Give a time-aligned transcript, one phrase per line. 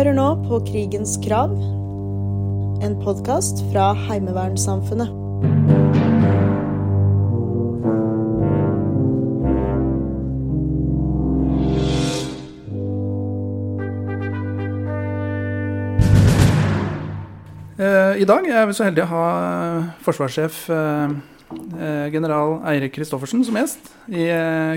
[0.00, 1.50] Hører nå på Krigens krav,
[2.80, 5.10] en podkast fra Heimevernssamfunnet.
[17.76, 21.16] Eh, I dag er vi så heldige å ha eh, forsvarssjef eh,
[22.16, 24.30] general Eirik Kristoffersen som gjest i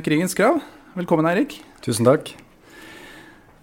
[0.04, 0.60] Krigens krav.
[1.00, 1.62] Velkommen, Eirik.
[1.80, 2.36] Tusen takk.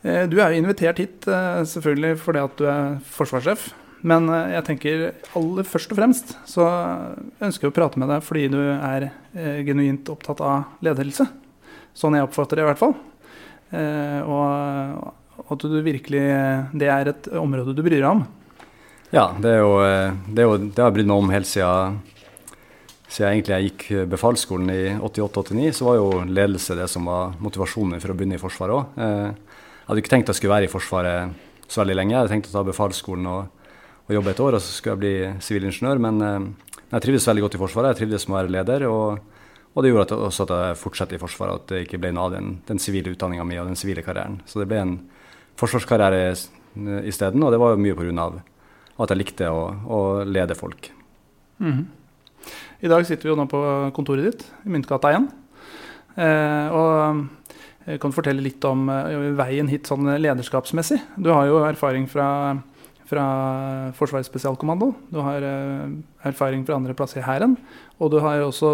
[0.02, 3.68] Eh, du er jo invitert hit eh, selvfølgelig fordi at du er forsvarssjef.
[4.08, 6.66] Men eh, jeg tenker aller først og fremst så
[7.42, 9.10] ønsker jeg å prate med deg fordi du er
[9.66, 11.28] genuint opptatt av ledelse.
[11.96, 12.96] Sånn jeg oppfatter det i hvert fall.
[13.70, 16.22] Og at du virkelig
[16.74, 18.25] Det er et område du bryr deg om.
[19.14, 22.00] Ja, det jo det, jo, det har jeg brydd meg om helt siden,
[23.10, 25.70] siden egentlig gikk befalsskolen i 88-89.
[25.78, 29.38] Så var jo ledelse det som var motivasjonen for å begynne i Forsvaret òg.
[29.91, 31.33] Hadde ikke tenkt jeg skulle være i Forsvaret
[31.66, 32.14] så veldig lenge.
[32.14, 33.70] Jeg hadde tenkt å ta befalsskolen og,
[34.06, 36.02] og jobbe et år, og så skulle jeg bli sivilingeniør.
[36.05, 37.91] Men eh, jeg trivdes veldig godt i Forsvaret.
[37.91, 38.86] Jeg trivdes med å være leder.
[38.86, 39.38] og
[39.70, 42.27] og det gjorde at, også at jeg fortsatte i Forsvaret, at det ikke ble noe
[42.27, 44.41] av den, den sivile utdanninga mi og den sivile karrieren.
[44.50, 44.97] Så det ble en
[45.60, 46.32] forsvarskarriere
[47.06, 48.27] isteden, og det var jo mye pga.
[49.00, 50.91] at jeg likte å, å lede folk.
[51.58, 51.86] Mhm.
[52.80, 53.60] I dag sitter vi jo nå på
[53.92, 55.28] kontoret ditt i Myntgata 1.
[56.16, 57.27] Eh, og
[58.00, 61.00] kan fortelle litt om eh, veien hit sånn lederskapsmessig.
[61.17, 62.28] Du har jo erfaring fra,
[63.09, 63.27] fra
[63.97, 64.92] Forsvarets spesialkommando.
[65.09, 65.87] Du har eh,
[66.28, 67.56] erfaring fra andre plasser i Hæren.
[67.98, 68.72] Og du har også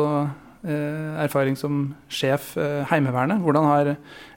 [0.66, 3.42] eh, erfaring som sjef eh, Heimevernet.
[3.44, 3.94] Hvordan har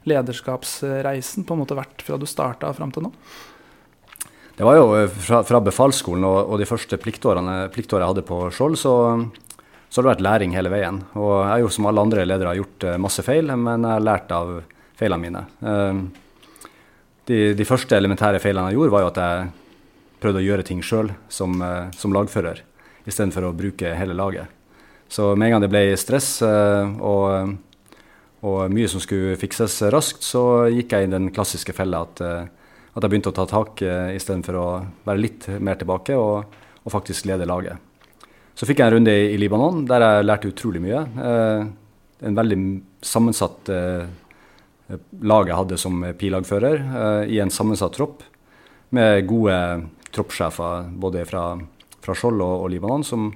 [0.10, 3.14] lederskapsreisen på en måte vært fra du starta fram til nå?
[4.60, 8.28] Det var jo eh, fra, fra befalsskolen og, og, de første pliktårene, pliktårene jeg hadde
[8.28, 8.94] på Skjold, så,
[9.90, 11.02] så har det vært læring hele veien.
[11.18, 14.06] Og jeg har jo som alle andre ledere gjort eh, masse feil, men jeg har
[14.06, 14.52] lært av
[15.00, 15.42] feilene mine.
[15.66, 16.02] Eh,
[17.30, 19.50] de, de, første elementære feilene jeg gjorde, var jo at jeg
[20.20, 21.56] prøvde å gjøre ting sjøl som,
[21.96, 22.64] som lagfører,
[23.08, 24.50] istedenfor å bruke hele laget.
[25.10, 27.54] Så med en gang det ble stress og,
[28.44, 32.26] og mye som skulle fikses raskt, så gikk jeg i den klassiske fella at
[33.00, 33.84] at jeg begynte å ta tak
[34.18, 34.68] istedenfor å
[35.08, 37.89] være litt mer tilbake og, og, faktisk lede laget.
[38.60, 41.06] Så fikk jeg en runde i, Libanon der jeg lærte utrolig mye.
[41.16, 41.70] Uh,
[42.28, 42.58] en veldig
[43.08, 44.04] sammensatt uh,
[45.24, 48.26] lag jeg hadde som pilagfører, uh, i en sammensatt tropp
[48.96, 49.56] med gode
[50.12, 51.46] troppssjefer både fra,
[52.04, 53.30] fra Skjold og, og, Libanon, som,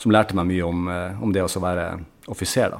[0.00, 0.88] som, lærte meg mye om,
[1.20, 1.86] om det å være
[2.32, 2.78] offiser.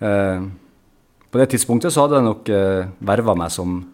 [0.00, 3.84] på det tidspunktet så hadde jeg nok uh, verva meg som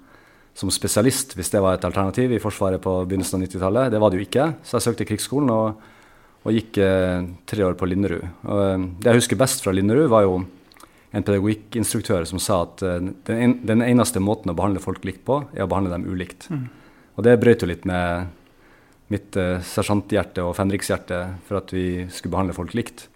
[0.55, 3.89] som spesialist, hvis det var et alternativ i Forsvaret på begynnelsen av 90-tallet.
[3.91, 5.81] Det var det jo ikke, så jeg søkte Krigsskolen og,
[6.45, 8.25] og gikk eh, tre år på Linderud.
[8.45, 10.39] Og, eh, det jeg husker best fra Linderud, var jo
[11.15, 15.25] en pedagogikkinstruktør som sa at eh, den, en, den, eneste måten å behandle folk likt
[15.27, 16.49] på, er å behandle dem ulikt.
[16.51, 16.67] Mm.
[17.15, 18.33] Og det brøt jo litt med
[19.13, 23.07] mitt eh, sersjanthjerte og fenrikshjerte for at vi skulle behandle folk likt.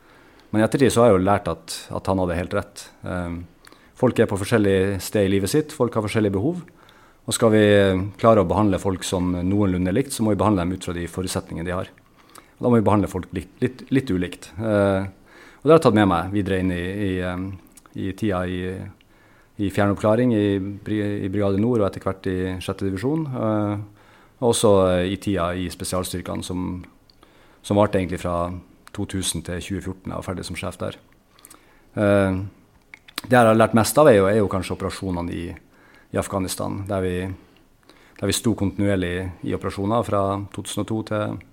[0.50, 2.84] Men i ettertid så har jeg jo lært at, at han hadde helt rett.
[3.02, 3.42] Um,
[3.98, 6.62] folk er på forskjellige steder i livet sitt, folk har forskjellige behov.
[7.28, 7.64] Og skal vi
[8.16, 11.04] klare å behandle folk som noenlunde likt, så må vi behandle dem ut fra de
[11.12, 11.90] forutsetningene de har.
[12.58, 14.50] Da må vi behandle folk litt, litt, litt ulikt.
[14.58, 15.02] Eh,
[15.58, 17.12] og det har jeg tatt med meg videre inn i, i,
[18.02, 18.62] i tida i,
[19.62, 22.82] i fjernoppklaring i, i Brigade Nord og etter hvert i 6.
[22.82, 23.26] divisjon.
[23.30, 23.74] Eh,
[24.40, 26.80] og også eh, i tida i spesialstyrkene, som,
[27.62, 28.48] som varte egentlig fra
[28.96, 30.08] 2000 til 2014.
[30.10, 30.98] Jeg var ferdig som sjef der.
[31.94, 35.44] Det jeg har lært mest av, er jo, er jo kanskje operasjonene i,
[36.14, 36.82] i Afghanistan.
[36.88, 37.14] Der vi,
[38.18, 39.12] der vi, sto kontinuerlig
[39.46, 40.22] i operasjoner fra
[40.54, 41.47] 2002 til 2014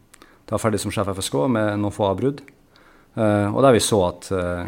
[0.49, 2.43] da ferdig som sjef FSK med noen få avbrudd.
[3.15, 4.67] Eh, og der vi så at, eh,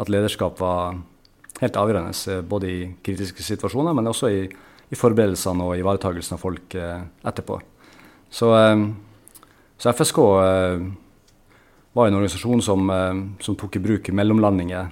[0.00, 0.98] at lederskap var
[1.60, 4.48] helt avgjørende, eh, både i kritiske situasjoner, men også i,
[4.90, 7.60] i forberedelsene og ivaretakelsen av folk etterpå.
[8.30, 8.48] Så,
[9.78, 10.18] så FSK
[11.92, 12.90] var en organisasjon som,
[13.42, 14.90] som, tok i bruk mellomlandinger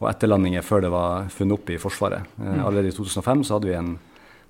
[0.00, 2.26] og etterlandinger før det var funnet opp i Forsvaret.
[2.38, 2.64] Mm.
[2.66, 3.92] Allerede i 2005 så hadde vi en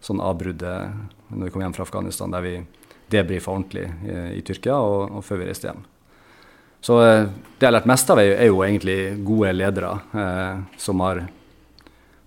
[0.00, 2.55] sånn avbrudd når vi kom hjem fra Afghanistan, der vi
[3.12, 5.85] debrifa ordentlig i, eh, i Tyrkia og, og, før vi reiste hjem.
[6.82, 11.03] Så det jeg har lært mest av, er, er jo egentlig gode ledere eh, som
[11.05, 11.23] har,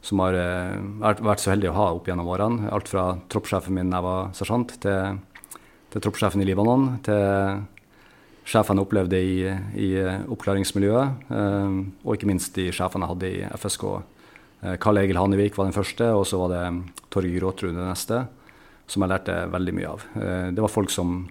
[0.06, 0.38] som har
[1.02, 2.72] vært, vært så heldige å ha opp gjennom årene.
[2.72, 5.20] Alt fra troppssjefen min da jeg var sersjant, til,
[5.92, 7.66] til troppssjefen i Libanon, til
[8.46, 9.38] sjefene opplevde i,
[9.82, 9.90] i
[10.32, 13.86] oppklaringsmiljøet, eh, og ikke minst de sjefene jeg hadde i FSK.
[14.62, 16.66] Eh, Karl Egil Hanevik var den første, og så var det
[17.14, 18.26] Torgeir Gråtrud den neste,
[18.88, 20.04] som jeg lærte veldig mye av.
[20.20, 21.24] Eh, det var folk som,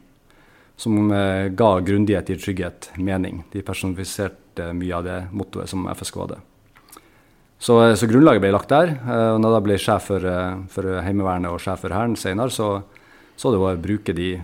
[0.76, 1.12] som
[1.54, 3.44] ga grundighet, i trygghet, mening.
[3.52, 6.40] De personifiserte mye av det mottoet som FSK hadde.
[7.58, 8.90] Så, så, grunnlaget ble lagt der.
[9.32, 10.26] og når jeg ble sjef for,
[10.68, 12.82] for Heimevernet og sjef for Hæren senere, så,
[13.38, 14.34] så det var å bruke de,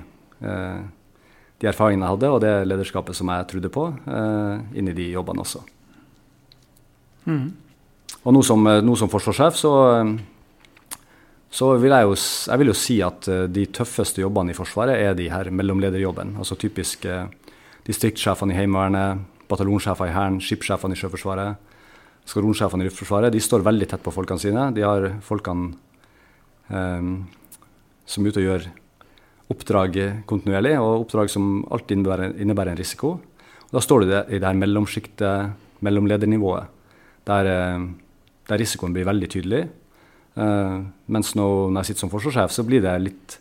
[0.40, 3.84] de erfaringene jeg hadde, og det lederskapet som jeg trodde på,
[4.72, 5.60] inn i de jobbene også.
[7.26, 7.44] Mm.
[8.20, 9.72] Og nå som, nå som forsvarssjef så
[11.50, 12.14] så vil jeg jo,
[12.46, 16.38] jeg vil jo si at uh, de tøffeste jobbene i Forsvaret er de her mellomlederjobbene.
[16.38, 17.26] Altså typisk uh,
[17.86, 21.72] distriktssjefene i Heimevernet, bataljonssjefer i Hæren, skipssjefene i Sjøforsvaret,
[22.30, 23.34] skaronsjefene i Luftforsvaret.
[23.34, 24.68] De står veldig tett på folkene sine.
[24.76, 25.72] De har folkene
[26.70, 27.16] um,
[28.06, 28.68] som er ute og gjør
[29.50, 29.98] oppdrag
[30.30, 33.16] kontinuerlig, og oppdrag som alltid innebærer, innebærer en risiko.
[33.66, 36.70] Og da står du i det her mellomsjiktet, mellomledernivået,
[37.26, 37.48] der,
[38.46, 39.64] der risikoen blir veldig tydelig.
[40.38, 43.36] Uh, mens nå, når jeg sitter som forsvarssjef, så blir det litt,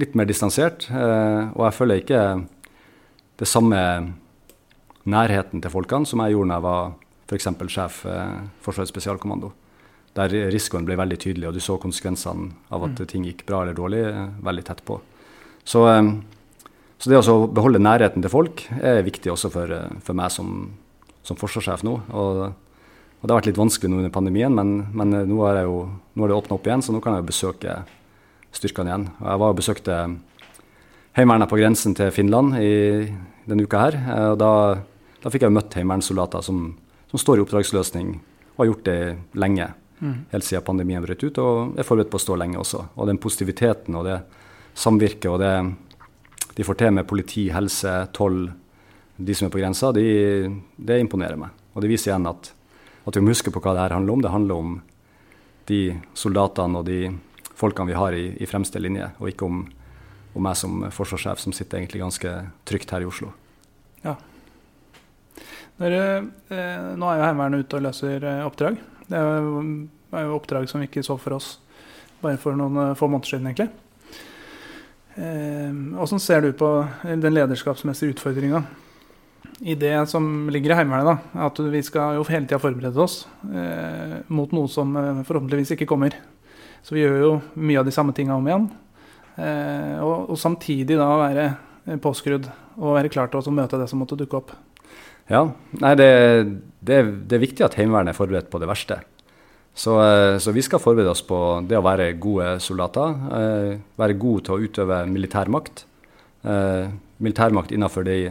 [0.00, 0.88] litt mer distansert.
[0.92, 2.22] Uh, og jeg føler ikke
[3.40, 3.80] det samme
[5.06, 6.94] nærheten til folkene som jeg gjorde når jeg var
[7.26, 7.48] f.eks.
[7.72, 9.52] sjef uh, Forsvarets spesialkommando.
[10.16, 13.08] Der risikoen ble veldig tydelig, og du så konsekvensene av at mm.
[13.10, 14.00] ting gikk bra eller dårlig,
[14.44, 14.96] veldig tett på.
[15.66, 15.82] Så,
[16.96, 19.74] så det å beholde nærheten til folk er viktig også for,
[20.06, 20.70] for meg som,
[21.26, 21.98] som forsvarssjef nå.
[22.16, 22.40] og
[23.20, 26.24] og det har vært litt vanskelig nå under pandemien, men, men nå, er jo, nå
[26.24, 27.76] er det åpna opp igjen, så nå kan jeg jo besøke
[28.56, 29.06] styrkene igjen.
[29.18, 30.00] Og jeg var og besøkte
[31.16, 33.06] Heimevernet på grensen til Finland i
[33.48, 33.94] denne uka her.
[33.96, 34.50] Eh, og da,
[35.22, 36.74] da fikk jeg møtt heimevernssoldater som,
[37.08, 38.10] som, står i oppdragsløsning
[38.52, 38.98] og har gjort det
[39.40, 39.70] lenge.
[39.96, 40.18] Mm.
[40.34, 42.82] Helt siden pandemien brøt ut, og er forberedt på å stå lenge også.
[43.00, 44.18] Og den positiviteten og det
[44.76, 45.54] samvirket og det
[46.56, 48.42] de får til med politi, helse, toll,
[49.16, 50.04] de som er på grensa, de,
[50.76, 51.56] det imponerer meg.
[51.72, 52.52] Og det viser igjen at
[53.06, 54.22] at vi må huske på hva det her handler om.
[54.22, 54.76] Det handler om
[55.70, 55.80] de
[56.14, 57.00] soldatene og de
[57.56, 59.62] folkene vi har i, i fremste linje, og ikke om,
[60.34, 62.32] om, meg som forsvarssjef, som sitter egentlig ganske
[62.68, 63.30] trygt her i Oslo.
[64.04, 64.16] Ja.
[65.80, 66.02] Dere,
[66.50, 68.78] eh, nå er jo Heimevernet ute og løser eh, oppdrag.
[69.06, 69.62] Det er jo,
[70.12, 71.56] er jo, oppdrag som vi ikke så for oss
[72.22, 73.70] bare for noen eh, få måneder siden, egentlig.
[75.16, 76.70] Hvordan eh, ser du på
[77.06, 78.64] den lederskapsmessige utfordringa
[79.60, 83.22] i det som ligger i Heimevernet, da, at vi skal jo hele tida forberede oss
[83.48, 86.16] eh, mot noe som eh, forhåpentligvis ikke kommer.
[86.84, 88.68] Så vi gjør jo mye av de samme tinga om igjen.
[89.36, 92.46] Eh, og, og, samtidig da være eh, påskrudd
[92.76, 94.54] og være klar til å møte det som måtte dukke opp.
[95.26, 95.42] Ja,
[95.80, 96.08] nei, det,
[96.86, 99.00] det, det er viktig at Heimevernet er forberedt på det verste.
[99.76, 103.18] Så, eh, så, vi skal forberede oss på det å være gode soldater.
[103.40, 105.86] Eh, være gode til å utøve militærmakt.
[107.18, 108.28] militærmakt innenfor de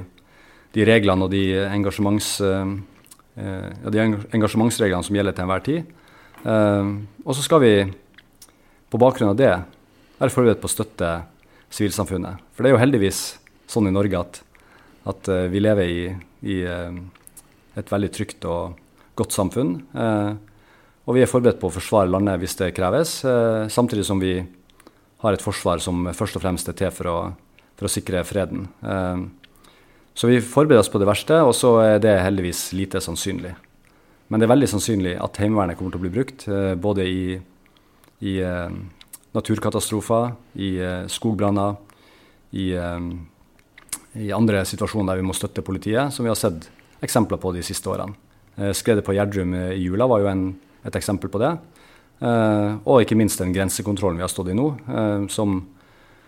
[0.76, 2.74] de reglene og de, engasjements, eh,
[3.40, 4.04] eh, ja, de
[4.36, 5.94] engasjementsreglene som gjelder til enhver tid.
[6.44, 6.90] Eh,
[7.24, 7.74] og så skal vi
[8.92, 9.54] på bakgrunn av det
[10.20, 11.12] være forberedt på å støtte
[11.74, 12.44] sivilsamfunnet.
[12.54, 13.22] For det er jo heldigvis
[13.72, 14.42] sånn i Norge at,
[15.12, 16.04] at vi lever i,
[16.46, 16.58] i,
[17.76, 18.78] et veldig trygt og
[19.18, 19.74] godt samfunn.
[19.96, 23.18] og vi er forberedt på å forsvare landet hvis det kreves,
[23.74, 24.38] samtidig som vi
[25.26, 27.18] har et forsvar som først og fremst er til for å,
[27.76, 28.70] for å sikre freden.
[30.16, 33.52] Så vi forbereder oss på det verste, og så er det heldigvis lite sannsynlig.
[34.32, 37.36] Men det er veldig sannsynlig at Heimevernet kommer til å bli brukt, eh, både i,
[38.24, 38.78] i eh,
[39.36, 41.76] naturkatastrofer, i eh, skogbranner,
[42.56, 42.70] i,
[44.16, 46.70] i, andre situasjoner der vi må støtte politiet, som vi har sett
[47.04, 48.16] eksempler på de siste årene.
[48.72, 50.46] skredet på Gjerdrum i jula var jo en,
[50.88, 51.50] et eksempel på det.
[52.86, 54.70] og ikke minst den grensekontrollen vi har stått i nå,
[55.28, 55.58] som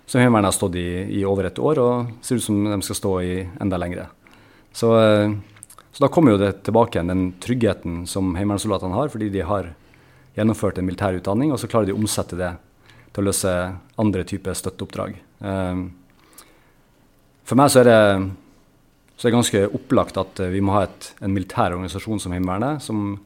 [0.08, 0.88] som Heimevernet har stått i
[1.20, 4.08] i over et år, og ser ut som de skal stå i enda lengre.
[4.72, 5.34] Så, eh,
[5.92, 9.74] så da kommer jo det tilbake igjen, den tryggheten som heimevernssoldatene har, fordi de har
[10.38, 12.54] gjennomført en militær utdanning, og så klarer de å omsette det
[13.12, 13.54] til å løse
[14.00, 15.18] andre typer støtteoppdrag.
[15.44, 15.86] Eh,
[17.44, 18.02] for meg så er det,
[19.18, 22.84] så er det ganske opplagt at vi må ha et, en militær organisasjon som Heimevernet,
[22.84, 23.18] som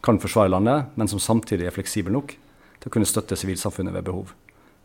[0.00, 2.32] kan forsvare landet, men som samtidig er fleksibel nok
[2.80, 4.32] til å kunne støtte sivilsamfunnet ved behov.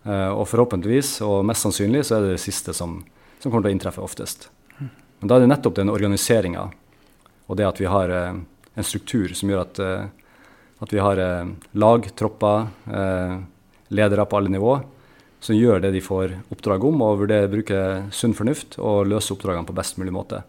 [0.05, 2.99] Uh, og forhåpentligvis, og mest sannsynlig, så er det det siste som,
[3.41, 4.51] som kommer til å inntreffe oftest.
[4.77, 6.67] Men da er det nettopp den organiseringa
[7.45, 10.43] og det at vi har uh, en struktur som gjør at, uh,
[10.85, 11.21] at vi har
[11.71, 12.67] lag, tropper,
[13.95, 14.73] ledere på alle nivå,
[15.39, 17.79] som gjør det de får oppdrag om, og vurderer bruke
[18.13, 20.43] sunn fornuft og løse oppdragene på best mulig måte.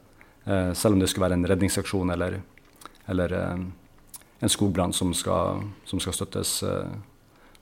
[0.75, 2.40] selv om det skulle være en redningsaksjon eller,
[3.06, 5.62] eller en skogbrann som, som,
[6.02, 6.58] skal støttes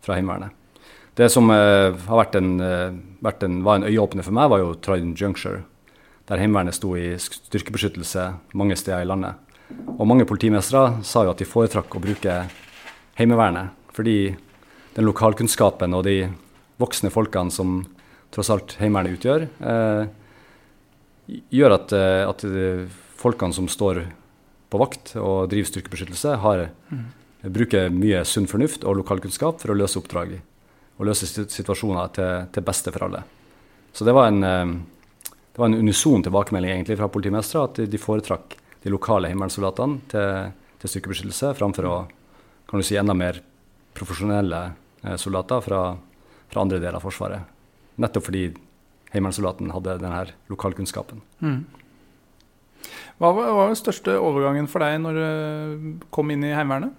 [0.00, 0.63] fra Heimevernet.
[1.14, 4.62] Det som uh, har vært en, uh, vært en, var en øyeåpner for meg, var
[4.62, 5.62] jo Trident Juncture,
[6.26, 8.26] der Heimevernet sto i styrkebeskyttelse
[8.59, 9.38] mange steder i landet.
[9.94, 12.38] Og mange politimestere sa jo at de foretrakk å bruke
[13.21, 14.35] Heimevernet, fordi
[14.97, 16.18] den lokalkunnskapen og de
[16.83, 17.85] voksne folkene som
[18.35, 22.42] tross alt Heimevernet utgjør, eh, gjør at, at
[23.21, 24.02] folkene som står
[24.71, 27.04] på vakt og driver styrkebeskyttelse, har mm.
[27.54, 30.40] bruker mye sunn fornuft og lokalkunnskap for å løse oppdrag
[30.98, 33.22] og løse situasjoner til, til beste for alle.
[33.94, 38.56] Så det var en, det var en unison tilbakemelding egentlig fra politimestere at de foretrakk
[38.84, 41.96] de lokale heimevernssoldatene til, til styrkebeskyttelse framfor å
[42.68, 43.38] kan du si, enda mer
[43.94, 44.60] profesjonelle
[45.02, 45.80] eh, soldater fra,
[46.48, 47.44] fra, andre deler av Forsvaret.
[48.00, 48.48] Nettopp fordi
[49.12, 51.20] heimevernssoldaten hadde denne lokalkunnskapen.
[51.44, 51.60] Mm.
[53.20, 56.90] Hva var, hva var den største overgangen for deg når du kom inn i Heimevernet?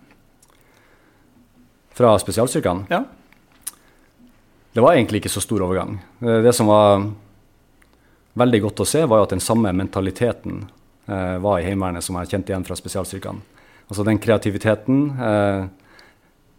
[1.95, 2.87] Fra spesialstyrkene?
[2.91, 3.03] Ja.
[4.75, 5.93] Det var egentlig ikke så stor overgang.
[6.19, 7.05] Eh, det som var
[8.35, 10.65] veldig godt å se, var jo at den samme mentaliteten
[11.07, 13.39] eh, var i Heimevernet som jeg kjente igjen fra spesialstyrkene.
[13.87, 15.63] Altså den kreativiteten, eh,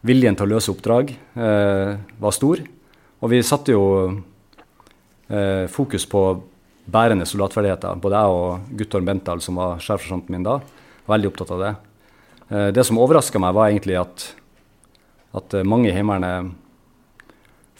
[0.08, 1.92] viljen til å løse oppdrag, eh,
[2.22, 2.64] var stor.
[3.20, 3.84] Og vi satte jo
[5.28, 6.26] eh, fokus på
[6.88, 8.00] bærende soldatferdigheter.
[8.00, 10.62] Både jeg og Guttorm Bentdal, som var sjefsersjanten min da,
[11.04, 11.76] var veldig opptatt av det.
[12.48, 14.30] Eh, det som overraska meg, var egentlig at,
[15.36, 16.62] at mange i Heimevernet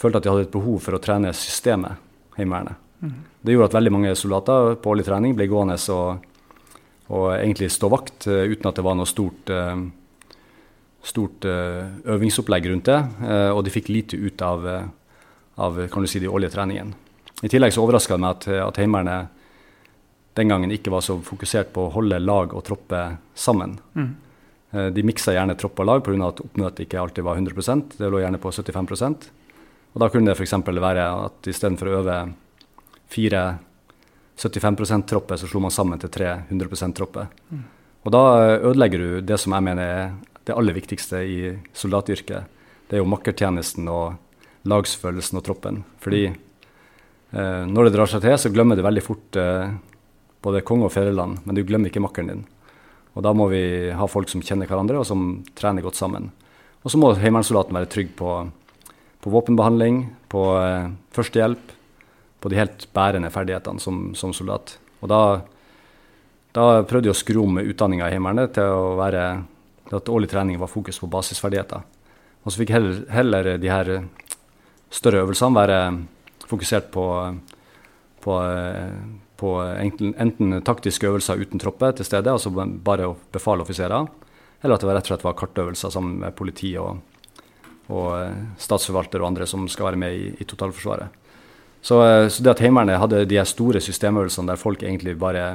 [0.07, 2.03] følte at de hadde et behov for å trene systemet
[2.37, 2.83] Heimevernet.
[3.01, 3.13] Mm.
[3.43, 6.25] Det gjorde at veldig mange soldater på årlig trening ble gående og,
[7.13, 9.77] og egentlig stå vakt uh, uten at det var noe stort, uh,
[11.05, 11.87] stort uh,
[12.17, 13.01] øvingsopplegg rundt det.
[13.53, 14.67] og de fikk lite ut av,
[15.57, 16.97] av kan du si, de årlige treningene.
[17.45, 19.33] I tillegg så overraska det meg at, at Heimevernet
[20.37, 23.79] den gangen ikke var så fokusert på å holde lag og tropper sammen.
[23.97, 24.11] Mm.
[24.93, 26.17] De miksa gjerne tropp og lag pga.
[26.27, 28.89] at oppmøtet ikke alltid var 100% Det lå gjerne på 75
[29.97, 30.53] og Da kunne det f.eks.
[30.61, 32.17] være at istedenfor å øve
[33.09, 33.43] fire
[34.37, 37.31] 75 %-tropper, så slo man sammen til tre 100 %-tropper.
[37.49, 37.63] Mm.
[38.05, 38.23] Og da
[38.61, 40.11] ødelegger du det som jeg mener er
[40.45, 41.39] det aller viktigste i
[41.73, 42.45] soldatyrket.
[42.91, 44.19] Det er jo makkertjenesten og
[44.69, 45.81] lagsfølelsen og troppen.
[46.05, 49.73] Fordi eh, når det drar seg til, så glemmer du veldig fort eh,
[50.45, 52.45] både konge og fedreland, men du glemmer ikke makkeren din.
[53.17, 53.65] Og da må vi
[53.97, 56.29] ha folk som kjenner hverandre, og som trener godt sammen.
[56.85, 58.37] Og så må heimevernssoldaten være trygg på
[59.25, 61.75] på våpenbehandling, på eh, førstehjelp,
[62.41, 64.77] på de helt bærende ferdighetene som, som soldat.
[65.01, 65.21] Og da,
[66.57, 69.27] da prøvde jeg å skru om utdanninga i Heimevernet til å være
[69.87, 71.85] til at årlig trening var fokus på basisferdigheter.
[72.43, 73.91] Og så fikk heller, heller de her
[74.91, 75.79] større øvelsene være
[76.47, 77.07] fokusert på,
[78.23, 78.39] på,
[79.37, 84.07] på enten, enten, taktiske øvelser uten tropper til stede, altså bare å befale offiserer,
[84.63, 87.03] eller at det rett og slett var kartøvelser sammen med politi og,
[87.93, 91.23] og eh, statsforvalter og andre som skal være med i, i totalforsvaret.
[91.81, 95.47] Så, eh, så, det at Heimevernet hadde de store systemøvelsene der folk egentlig bare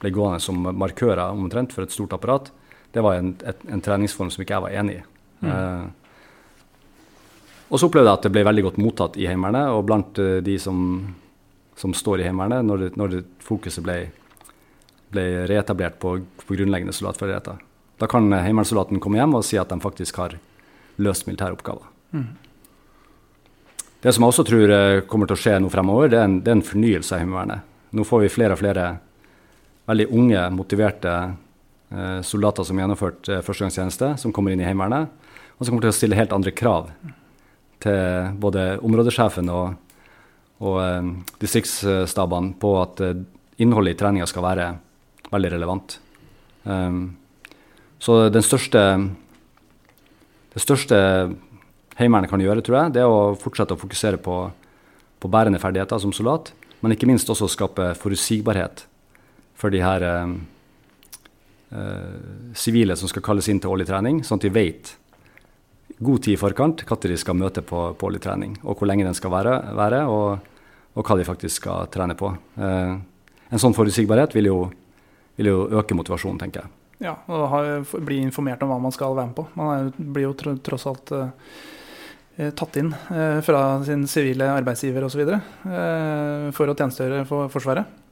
[0.00, 2.52] ble gående som markører omtrent for et stort apparat,
[2.94, 5.04] det var en, et, en treningsform som ikke jeg var enig i.
[5.42, 5.52] Mm.
[5.52, 5.86] Eh,
[7.66, 10.36] og så opplevde jeg at det ble veldig godt mottatt i Heimevernet, og blant uh,
[10.44, 10.76] de som,
[11.74, 13.96] som, står i Heimevernet, når, det, når det fokuset ble,
[15.10, 16.12] ble reetablert på,
[16.44, 17.58] på grunnleggende soldatferdigheter.
[17.98, 20.36] Da kan heimevernssoldaten komme hjem og si at de faktisk har
[21.02, 21.88] løst militære oppgaver.
[24.02, 26.38] Det som jeg også tror eh, kommer til å skje nå fremover, det er en,
[26.44, 27.74] det er en fornyelse av Heimevernet.
[27.96, 28.86] Nå får vi flere og flere
[29.86, 31.14] veldig unge, motiverte
[31.90, 35.10] eh, soldater som har gjennomført eh, førstegangstjeneste, som kommer inn i Heimevernet,
[35.56, 36.90] og som kommer til å stille helt andre krav
[37.82, 39.76] til både områdesjefen og,
[40.64, 41.12] og eh,
[41.42, 43.22] distriktsstabene på at eh,
[43.62, 44.72] innholdet i treninga skal være
[45.32, 45.98] veldig relevant.
[46.66, 47.16] Um,
[48.02, 48.82] så den største
[50.56, 50.96] det største
[51.96, 54.36] Heimevernet kan gjøre, tror jeg, det er å fortsette å fokusere på,
[55.20, 58.84] på bærende ferdigheter som soldat, men ikke minst også skape forutsigbarhet
[59.56, 60.04] for de her
[62.56, 64.92] sivile eh, eh, som skal kalles inn til årlig trening, sånn at de vet
[65.96, 69.06] god tid i forkant når de skal møte på, på årlig trening, og hvor lenge
[69.06, 70.48] den skal være, være og,
[70.94, 72.32] og, hva de faktisk skal trene på.
[72.60, 72.96] Eh,
[73.52, 74.58] en sånn forutsigbarhet vil jo,
[75.36, 76.74] vil jo øke motivasjonen, tenker jeg.
[77.02, 77.66] Ja, og har,
[78.04, 79.46] bli informert om hva man skal være med på.
[79.58, 81.28] Man er, blir jo tross alt uh,
[82.56, 85.26] tatt inn uh, fra sin sivile arbeidsgiver osv.
[85.26, 88.02] Eh, for å tjenestegjøre for Forsvaret.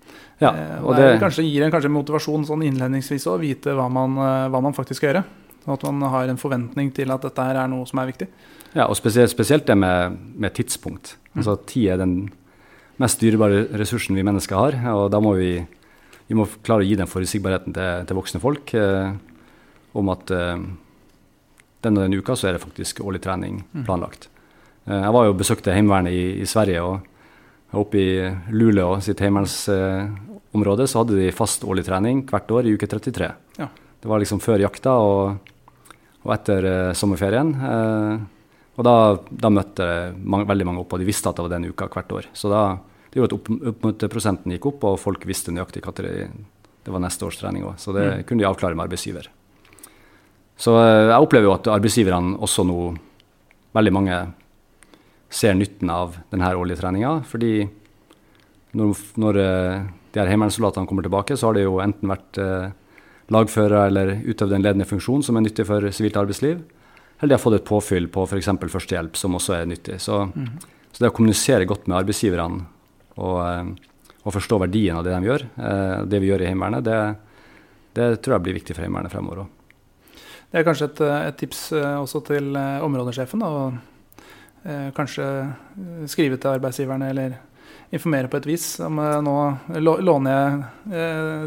[0.43, 0.51] Ja,
[0.83, 4.17] og, det, det kanskje, gir en kanskje motivasjon sånn innledningsvis å vite hva man,
[4.51, 5.23] hva man, faktisk skal gjøre.
[5.65, 8.27] Og at man har en forventning til at dette her er noe som er viktig.
[8.75, 11.15] Ja, og spesielt, spesielt det med, med tidspunkt.
[11.31, 11.39] Mm.
[11.39, 12.17] Altså Tid er den
[13.01, 14.77] mest dyrebare ressursen vi mennesker har.
[14.93, 15.53] og da må vi
[16.27, 19.13] vi må klare å gi den forutsigbarheten til, til voksne folk eh,
[19.95, 20.61] om at eh,
[21.85, 23.85] denne, den uka så er det faktisk årlig trening mm.
[23.85, 24.29] planlagt.
[24.87, 26.83] Eh, jeg var jo besøkte Heimevernet i, i, Sverige.
[26.83, 27.11] og
[27.75, 28.11] Oppe i
[28.55, 33.31] Luleå sitt heimevernsområde så hadde de fast årlig trening hvert år i uke 33.
[33.59, 33.67] Ja.
[33.99, 35.51] Det var liksom før jakta og,
[36.23, 37.51] og etter uh, sommerferien.
[37.59, 38.23] Uh,
[38.79, 38.95] og da,
[39.27, 39.89] da møtte
[40.23, 42.29] mange, veldig mange opp, og de visste at det var den uka hvert år.
[42.31, 42.63] Så da
[43.15, 43.39] det gjorde
[43.93, 46.09] at prosenten gikk opp, og folk visste nøyaktig når
[46.85, 47.77] det var neste års trening òg.
[47.79, 48.23] Så det mm.
[48.27, 49.29] kunne de avklare med arbeidsgiver.
[50.59, 52.79] Så eh, jeg opplever jo at arbeidsgiverne også nå,
[53.79, 54.19] veldig mange,
[55.35, 57.15] ser nytten av denne årlige treninga.
[57.31, 57.55] Fordi
[58.75, 62.43] når, når eh, de her heimevernssoldatene kommer tilbake, så har det jo enten vært
[63.33, 66.61] lagfører eller utøvd en ledende funksjon som er nyttig for sivilt arbeidsliv.
[67.19, 68.51] Eller de har fått et påfyll på f.eks.
[68.61, 70.01] førstehjelp, som også er nyttig.
[70.03, 70.49] Så, mm.
[70.91, 72.67] så, det å kommunisere godt med arbeidsgiverne
[73.17, 73.65] og, eh,
[74.25, 76.99] og, forstå verdien av det de gjør, eh, det vi gjør i Heimevernet, det,
[77.99, 79.49] det, tror jeg blir viktig for Heimevernet fremover òg.
[80.51, 83.41] Det er kanskje et, et, tips også til områdesjefen.
[83.43, 83.51] Da,
[84.95, 85.27] kanskje
[86.07, 87.31] skrive til arbeidsgiverne eller
[87.91, 88.79] informere på et vis.
[88.79, 88.95] Om
[89.27, 89.37] nå
[89.83, 90.47] låner jeg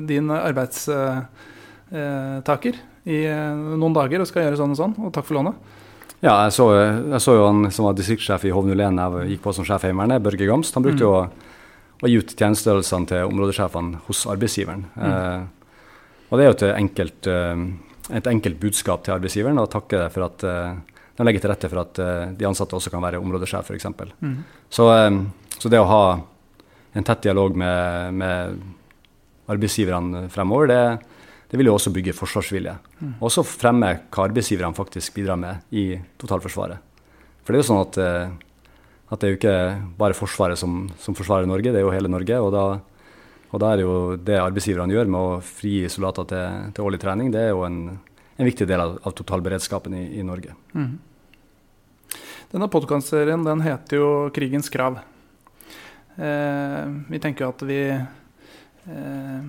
[0.09, 2.75] din arbeidstaker
[3.07, 3.31] i
[3.79, 5.55] noen dager og skal gjøre sånn og sånn, og takk for lånet.
[6.17, 9.51] Ja, jeg så, jeg så jo han som var distriktssjef i HV01 jeg gikk på
[9.53, 10.73] som sjef i Heimevernet, Børge Gamst.
[10.73, 11.05] Han brukte mm.
[11.05, 11.13] jo
[12.01, 14.85] å, gi ut tjenestestørrelsene til områdesjefene hos arbeidsgiveren.
[14.95, 15.07] Mm.
[15.07, 15.67] Eh,
[16.27, 17.65] og det er jo et enkelt, eh,
[18.19, 20.79] et enkelt, budskap til arbeidsgiveren å takke for at eh,
[21.17, 23.87] de legger til rette for at eh, de ansatte også kan være områdesjef, f.eks.
[24.21, 24.39] Mm.
[24.69, 24.87] Så,
[25.57, 26.01] så det å ha
[26.97, 28.57] en tett dialog med, med
[29.47, 30.81] arbeidsgiverne fremover, det,
[31.47, 32.75] det vil jo også bygge forsvarsvilje.
[32.99, 33.13] Mm.
[33.23, 36.83] Også fremme hva arbeidsgiverne faktisk bidrar med i totalforsvaret.
[37.45, 37.99] For det er jo sånn at,
[39.07, 39.57] at det er jo ikke
[39.99, 42.39] bare Forsvaret som, som, forsvarer Norge, det er jo hele Norge.
[42.43, 42.63] Og da,
[43.51, 47.01] og da er det jo det arbeidsgiverne gjør med å frigi soldater til, til, årlig
[47.03, 47.83] trening, det er jo en,
[48.35, 50.55] en viktig del av, av totalberedskapen i, i Norge.
[50.75, 50.97] Mm.
[52.51, 54.99] Denne podkastserien den heter jo 'Krigens krav'.
[56.17, 59.47] Eh, vi tenker jo at vi eh,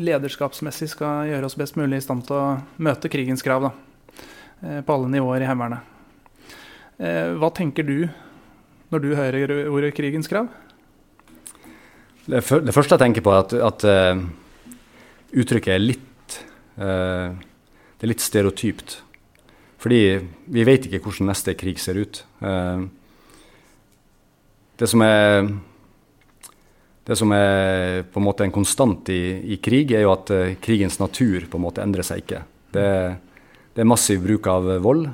[0.00, 3.72] lederskapsmessig skal gjøre oss best mulig i stand til å møte krigens krav da,
[4.62, 5.80] eh, på alle nivåer i Heimevernet.
[6.98, 8.08] Eh, hva tenker du
[8.90, 10.48] når du hører ordet 'krigens krav'?
[12.30, 14.20] Det, første jeg tenker på, er at, at uh,
[15.40, 16.36] uttrykket er litt
[16.78, 17.32] uh,
[17.98, 19.00] Det er litt stereotypt.
[19.80, 20.20] Fordi
[20.52, 22.22] vi vet ikke hvordan neste krig ser ut.
[22.42, 22.86] Uh,
[24.80, 25.50] det som er
[27.08, 30.30] det som er på en måte en konstant i, i krig, er jo at
[30.62, 32.42] krigens natur på en måte endrer seg ikke.
[32.70, 32.86] Det,
[33.74, 35.08] det er massiv bruk av vold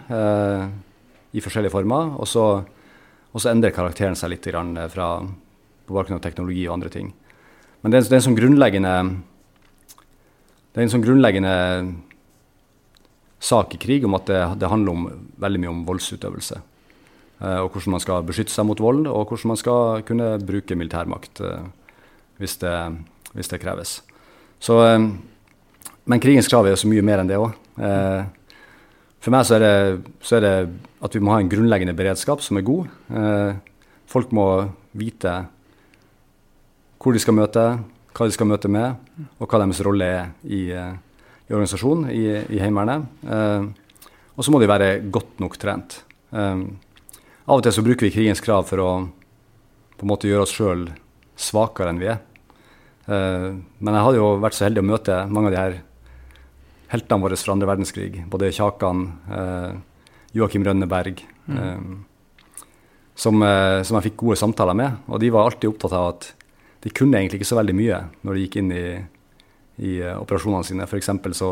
[1.33, 2.11] i forskjellige former.
[2.21, 2.45] Og så,
[3.33, 5.09] og så, endrer karakteren seg litt eh, fra,
[5.87, 7.13] på bakgrunn av teknologi og andre ting.
[7.83, 8.95] Men det er, det er en sånn grunnleggende
[10.77, 11.53] det er en sånn grunnleggende
[13.41, 15.07] sak i krig om at det, det handler om,
[15.41, 16.59] veldig mye om voldsutøvelse.
[17.41, 20.77] Eh, og hvordan man skal beskytte seg mot vold, og hvordan man skal kunne bruke
[20.77, 21.41] militærmakt.
[21.41, 21.65] eh,
[22.37, 22.75] hvis det,
[23.33, 24.03] hvis det kreves.
[24.61, 25.01] Så, eh,
[26.05, 27.57] men krigens krav er jo så mye mer enn det òg.
[29.17, 30.55] Eh, for meg så er, det, så er, det,
[31.03, 32.91] at vi må ha en grunnleggende beredskap som er god.
[33.11, 34.47] Eh, folk må
[34.97, 35.35] vite
[37.03, 37.63] hvor de skal møte,
[38.17, 38.97] hva de skal møte med,
[39.39, 42.25] og hva deres rolle er i, i organisasjonen, i,
[42.57, 43.05] i Heimevernet.
[44.35, 46.01] og så må de være godt nok trent.
[46.33, 48.91] av og til så bruker vi krigens krav for å
[49.97, 50.89] på en måte gjøre oss sjøl
[51.37, 52.23] svakere enn vi er.
[53.07, 55.77] Uh, men jeg hadde jo vært så heldig å møte mange av de her
[56.97, 58.25] heltene våre fra andre verdenskrig.
[58.33, 59.07] Både Kjakan,
[59.39, 59.77] eh,
[60.37, 61.57] Joakim Rønneberg, mm.
[61.57, 61.81] Eh,
[63.17, 64.99] som, som, jeg fikk gode samtaler med.
[65.09, 66.27] Og de var alltid opptatt av at
[66.85, 68.83] de kunne egentlig ikke så veldig mye når de gikk inn i,
[69.89, 70.85] i operasjonene sine.
[70.85, 71.09] F.eks.
[71.39, 71.49] Så,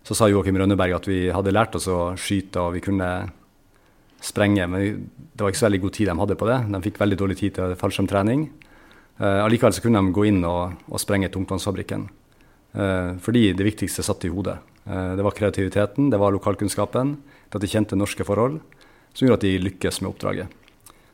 [0.00, 3.10] så sa Joakim Rønneberg at vi hadde lært oss å skyte og vi kunne
[4.22, 6.58] sprenge, men det var ikke så veldig god tid de hadde på det.
[6.72, 8.46] De fikk veldig dårlig tid til fallskjermtrening.
[9.20, 12.06] Uh, allikevel så kunne de gå inn og, og sprenge tungtvannsfabrikken.
[12.72, 14.56] Uh, fordi det viktigste satt i hodet.
[14.86, 17.16] Uh, det var kreativiteten, det var lokalkunnskapen,
[17.50, 18.60] det at de kjente norske forhold,
[19.12, 20.54] som gjorde at de lykkes med oppdraget.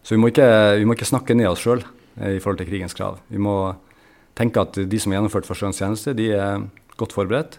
[0.07, 1.83] Så vi må ikke, vi må ikke snakke ned oss sjøl
[2.18, 3.18] i forhold til krigens krav.
[3.29, 3.57] Vi må
[4.38, 6.62] tenke at de som har gjennomført førstegangstjeneste, de er
[6.99, 7.59] godt forberedt.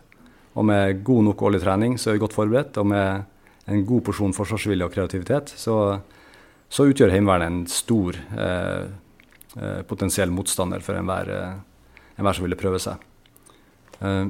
[0.58, 2.80] Og med god nok årlig trening så er vi godt forberedt.
[2.80, 3.28] Og med
[3.70, 5.76] en god porsjon forsvarsvilje og kreativitet så,
[6.72, 8.88] så utgjør Heimevernet en stor eh,
[9.58, 11.54] Eh, potensiell motstander for enhver, eh,
[12.20, 13.02] enhver som ville prøve seg.
[14.00, 14.28] Eh,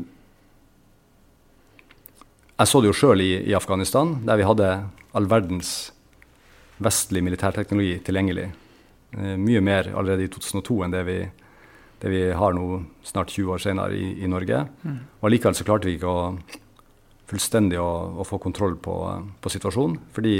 [2.59, 4.69] jeg så det jo sjøl i, i, Afghanistan, der vi hadde
[5.15, 5.91] all verdens
[6.79, 8.49] vestlig militærteknologi tilgjengelig.
[9.09, 11.15] mye mer allerede i 2002 enn det vi,
[12.01, 14.59] det vi har nå snart 20 år senere i, i Norge.
[14.83, 14.99] Mm.
[15.21, 16.19] Og Likevel så klarte vi ikke å
[17.29, 18.95] fullstendig å, å få kontroll på,
[19.41, 20.35] på, situasjonen, fordi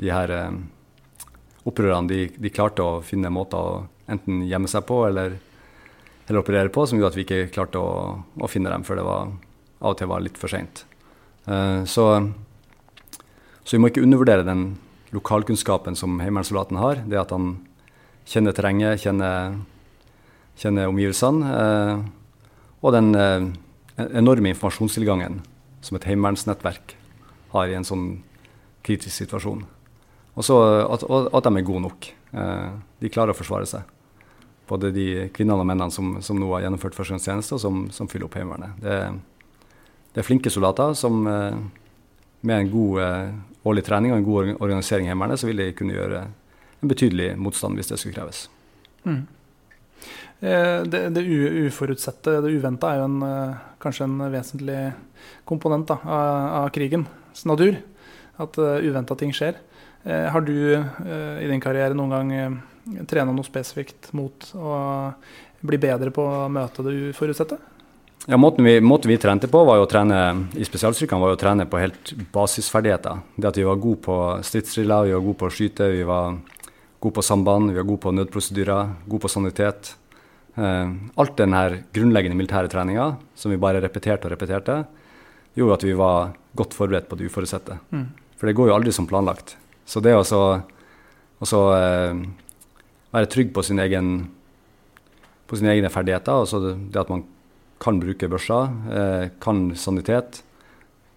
[0.00, 0.32] de her
[1.64, 5.38] opprørerne de, de, klarte å finne måter å enten gjemme seg på eller,
[6.26, 9.06] eller operere på, som gjorde at vi ikke klarte å, å finne dem før det
[9.06, 9.34] var,
[9.84, 10.84] av og til var litt for seint.
[11.48, 12.06] Uh, så,
[13.62, 14.66] så, vi må ikke undervurdere den
[15.14, 17.04] lokalkunnskapen som heimevernssoldaten har.
[17.04, 17.58] Det at han
[18.28, 19.58] kjenner terrenget, kjenner,
[20.60, 21.52] kjenner omgivelsene.
[21.52, 23.50] Uh, og den uh,
[23.96, 25.42] enorme informasjonstilgangen
[25.84, 26.96] som et heimevernsnettverk
[27.54, 28.08] har i en sånn
[28.84, 29.64] kritisk situasjon.
[30.34, 32.08] Og så at, at, de er gode nok.
[32.34, 33.86] Eh, de klarer å forsvare seg.
[34.68, 38.28] Både de kvinnene og mennene som, som nå har gjennomført førstegangstjeneste, og som, som fyller
[38.28, 38.78] opp Heimevernet.
[38.80, 38.98] Det,
[40.14, 41.58] det, er flinke soldater som eh,
[42.48, 43.34] med en god eh,
[43.68, 46.24] årlig trening og en god organisering i Heimevernet, så vil de kunne gjøre
[46.80, 48.46] en betydelig motstand hvis det skulle kreves.
[49.04, 49.20] Mm.
[50.40, 51.26] Eh, det, det,
[51.68, 54.80] uforutsette, det uventa, er jo en, kanskje en vesentlig
[55.48, 57.76] komponent da, av, av, krigens natur.
[58.40, 59.60] At uh, uventa ting skjer.
[60.04, 64.74] Uh, har du uh, i din karriere noen gang uh, trena noe spesifikt mot å
[65.64, 67.56] bli bedre på å møte det uforutsette?
[68.28, 70.18] Ja, måten vi, måten vi, trente på var jo å trene
[70.56, 73.20] i spesialstyrkene var jo å trene på helt basisferdigheter.
[73.36, 76.38] Det at vi var gode på stridsdriller, vi var gode på å skyte, vi var
[77.00, 79.92] gode på samband, vi var gode på nødprosedyrer, gode på sanitet.
[80.56, 84.78] Alt den her grunnleggende militære treninga som vi bare repeterte og repeterte,
[85.60, 87.76] gjorde at vi var godt forberedt på det uforutsette.
[87.92, 88.08] Mm.
[88.40, 89.58] For det går jo aldri som planlagt.
[89.86, 92.22] Så det å uh,
[93.14, 94.14] være trygg på, sin egen,
[95.46, 97.26] på sine egne ferdigheter, altså det, at man
[97.84, 98.58] kan bruke børsa,
[98.96, 100.38] eh, kan sanitet,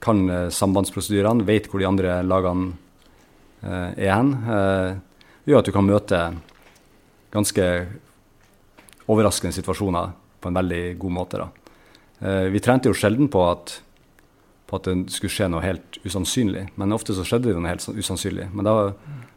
[0.04, 2.74] kan sambandsprosedyrene, vet hvor de andre lagene
[3.62, 4.34] er hen,
[5.48, 6.20] gjør at du kan møte
[7.32, 7.68] ganske
[9.08, 11.48] overraskende situasjoner på en veldig god måte.
[12.20, 13.80] Eh, vi trente jo sjelden på at,
[14.68, 17.86] på at, det skulle skje noe helt usannsynlig, men ofte så skjedde det noe helt
[17.88, 18.50] usannsynlig.
[18.54, 18.76] Men da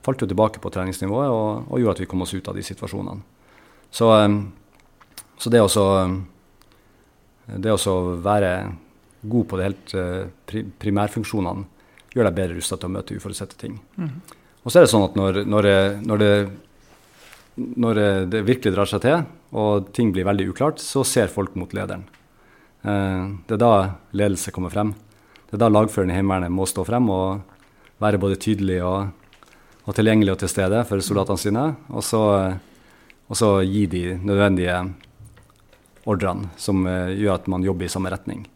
[0.05, 2.65] falt vi tilbake på treningsnivået og, og, gjorde at vi kom oss ut av de
[2.67, 3.23] situasjonene.
[3.95, 4.39] Så, eh,
[5.41, 5.71] så det, å
[7.51, 8.55] det å være
[9.21, 11.67] god på de helt uh, primærfunksjonene
[12.15, 13.75] gjør deg bedre rusta til å møte uforutsette ting.
[13.99, 14.15] Mm.
[14.65, 15.69] Og så er det sånn at når, når,
[16.07, 16.33] når det
[17.61, 21.73] når det virkelig drar seg til, og ting blir veldig uklart, så ser folk mot
[21.77, 22.07] lederen.
[22.83, 23.73] Eh, det er da
[24.17, 24.95] ledelse kommer frem.
[25.51, 27.41] Det er da lagføreren i Heimevernet må stå frem og
[28.01, 29.11] være både tydelig og,
[29.85, 32.23] og tilgjengelig og til stede for soldatene sine, og så,
[33.27, 34.79] og så gi de nødvendige
[36.09, 38.47] ordrene som uh, gjør at man jobber i samme retning.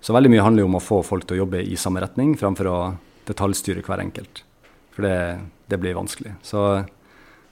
[0.00, 2.36] Så veldig mye handler jo om å få folk til å jobbe i samme retning,
[2.40, 2.78] framfor å
[3.28, 4.44] detaljstyre hver enkelt.
[4.94, 5.16] For det,
[5.72, 6.36] det blir vanskelig.
[6.46, 6.62] Så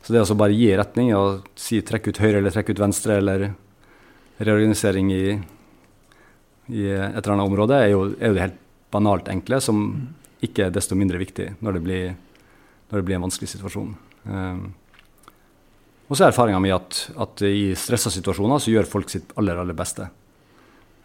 [0.02, 3.18] så det å bare gi retning og si trekk ut høyre eller trekk ut venstre
[3.20, 3.50] eller
[4.38, 5.24] reorganisering i,
[6.68, 8.60] i et eller annet område, er jo, er jo, det helt
[8.92, 9.82] banalt enkle, som
[10.44, 12.12] ikke er desto mindre viktig når det blir,
[12.90, 13.90] når det blir en vanskelig situasjon.
[14.28, 14.62] Um,
[16.08, 19.60] og så er erfaringa mi at, at, i stressa situasjoner så gjør folk sitt aller,
[19.60, 20.08] aller beste.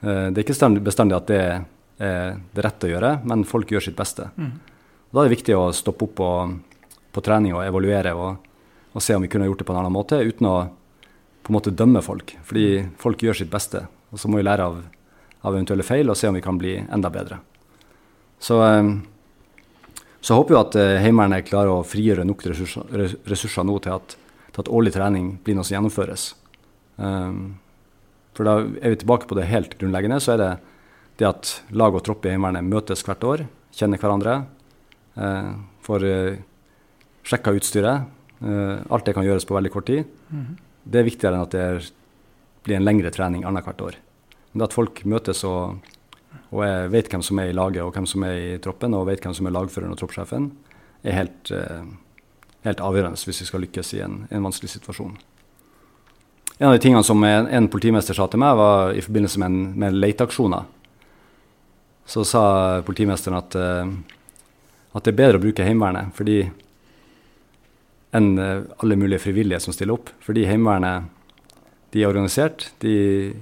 [0.03, 1.63] Uh, det er ikke bestandig at det er
[2.03, 4.25] det rette å gjøre, men folk gjør sitt beste.
[4.35, 4.55] Mm.
[5.13, 6.29] da er det viktig å stoppe opp på,
[7.13, 8.15] på trening og evaluere.
[8.17, 8.49] og
[8.93, 10.57] og se om vi kunne gjort det på en annen måte, uten å
[11.43, 12.35] på en måte dømme folk.
[12.47, 13.83] Fordi folk gjør sitt beste.
[14.13, 14.77] Og så må vi lære av,
[15.43, 17.39] av eventuelle feil og se om vi kan bli enda bedre.
[18.43, 18.83] Så, eh,
[20.21, 24.15] så håper vi at eh, Heimevernet klarer å frigjøre nok ressurser, ressurser nå til at,
[24.51, 26.31] til at, årlig trening blir noe som gjennomføres.
[26.95, 27.57] Um,
[28.37, 30.21] for da er vi tilbake på det helt grunnleggende.
[30.23, 30.51] Så er det
[31.19, 34.39] det at lag og tropp i Heimevernet møtes hvert år, kjenner hverandre,
[35.85, 36.05] får
[37.29, 38.07] sjekka utstyret,
[38.41, 40.09] alt det kan gjøres på veldig kort tid.
[40.33, 40.55] Mm.
[40.89, 41.91] Det er viktigere enn at det
[42.65, 43.99] blir en lengre trening annethvert år.
[44.53, 45.81] Men at folk møtes og,
[46.53, 46.63] og
[46.93, 49.35] vet hvem som er i laget og hvem som er i troppen, og vet hvem
[49.35, 50.51] som er lagføreren og troppssjefen,
[51.03, 51.83] er helt, uh,
[52.67, 55.17] helt, avgjørende hvis vi skal lykkes i en, en, vanskelig situasjon.
[56.59, 59.51] En av de tingene som en, en politimester sa til meg, var i forbindelse med,
[59.51, 60.69] en, med leteaksjoner.
[62.07, 62.43] Så sa
[62.85, 66.43] politimesteren at, uh, at det er bedre å bruke Heimevernet, fordi
[68.13, 70.11] enn eh, alle mulige frivillige som stiller opp.
[70.23, 71.09] Fordi Heimevernet
[71.93, 72.69] de er organisert.
[72.83, 73.33] De,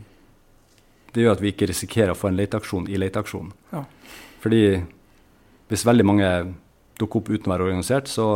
[1.14, 3.52] det gjør at vi ikke risikerer å få en leteaksjon i leteaksjonen.
[3.74, 3.84] Ja.
[4.44, 4.64] Fordi
[5.72, 6.32] hvis veldig mange
[7.00, 8.28] dukker opp uten å være organisert, så,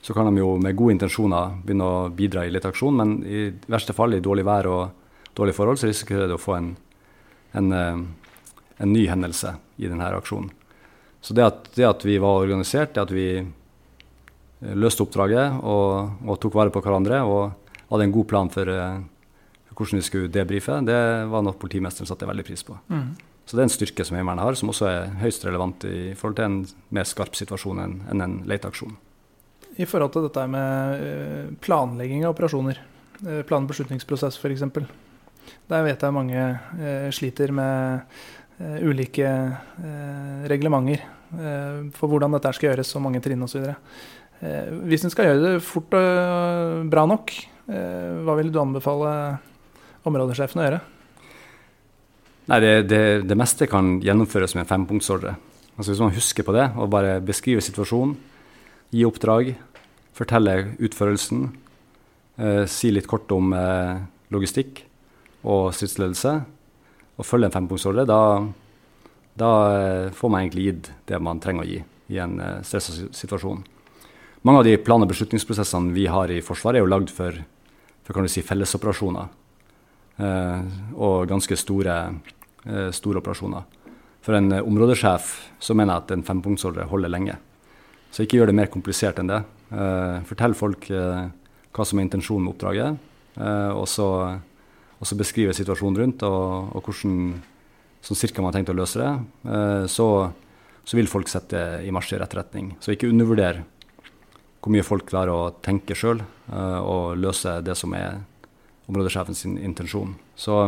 [0.00, 3.96] så, kan de jo med gode intensjoner begynne å bidra i leteaksjon, men i verste
[3.96, 6.70] fall, i dårlig vær og dårlige forhold, så risikerer de å få en,
[7.58, 8.04] en, eh,
[8.84, 10.52] en ny hendelse i denne aksjonen.
[11.24, 13.28] Så det at, det at vi var organisert, det at vi
[14.64, 17.42] Eh, løste oppdraget og, og, tok vare på hverandre og
[17.90, 19.13] hadde en god plan for, for
[19.76, 20.98] hvordan vi skulle debrife, det
[21.30, 22.76] var noe politimesteren satte veldig pris på.
[22.88, 23.14] Mm.
[23.44, 26.38] Så det er en styrke som Heimevernet har, som også er høyst relevant i forhold
[26.38, 26.60] til en
[26.96, 28.94] mer skarp situasjon enn en, leteaksjon.
[29.76, 32.78] I forhold til dette med eh, planlegging av operasjoner,
[33.48, 34.64] plan- og beslutningsprosess f.eks.
[35.70, 38.06] Der vet jeg mange eh, sliter med
[38.62, 41.10] eh, ulike eh, reglementer
[41.96, 43.64] for hvordan dette skal gjøres, og mange trinn osv.
[44.44, 47.32] Eh, hvis en skal gjøre det fort og bra nok,
[47.70, 49.12] eh, hva vil du anbefale
[50.08, 50.80] områdesjefen å gjøre?
[52.50, 55.34] Nei, det, det, det, meste kan gjennomføres med en fempunktsordre.
[55.74, 58.16] Altså hvis man husker på det og bare beskriver situasjonen,
[58.94, 59.54] gi oppdrag,
[60.14, 61.46] fortelle utførelsen,
[62.38, 64.02] eh, si litt kort om eh,
[64.34, 64.84] logistikk
[65.42, 66.34] og stridsledelse,
[67.14, 68.20] og følge en fempunktsordre, da,
[69.40, 71.80] da eh, får man egentlig gitt det man trenger å gi
[72.12, 73.64] i en eh, stressa situasjon.
[74.44, 77.38] Mange av de plan- og beslutningsprosessene vi har i Forsvaret, er jo lagd for,
[78.04, 79.32] for si, fellesoperasjoner.
[80.14, 80.60] Eh,
[80.94, 81.96] og ganske store,
[82.66, 83.64] eh, store, operasjoner.
[84.22, 87.36] For en eh, områdesjef så mener jeg at en fempunktsordre holder lenge.
[88.14, 89.42] Så ikke gjør det mer komplisert enn det.
[90.28, 92.98] Fortell folk hva som er intensjonen med oppdraget,
[93.74, 94.06] og så,
[95.00, 97.40] og, så, beskrive situasjonen rundt og, og hvordan
[98.06, 99.88] sånn cirka man har tenkt å løse det.
[99.90, 100.06] så,
[100.84, 102.70] så vil folk sette i marsj i rett retning.
[102.78, 103.64] Så ikke undervurder
[104.60, 106.22] hvor mye folk klarer å tenke sjøl
[106.52, 108.22] og løse det som er
[108.90, 110.14] områdesjefens intensjon.
[110.36, 110.58] Så,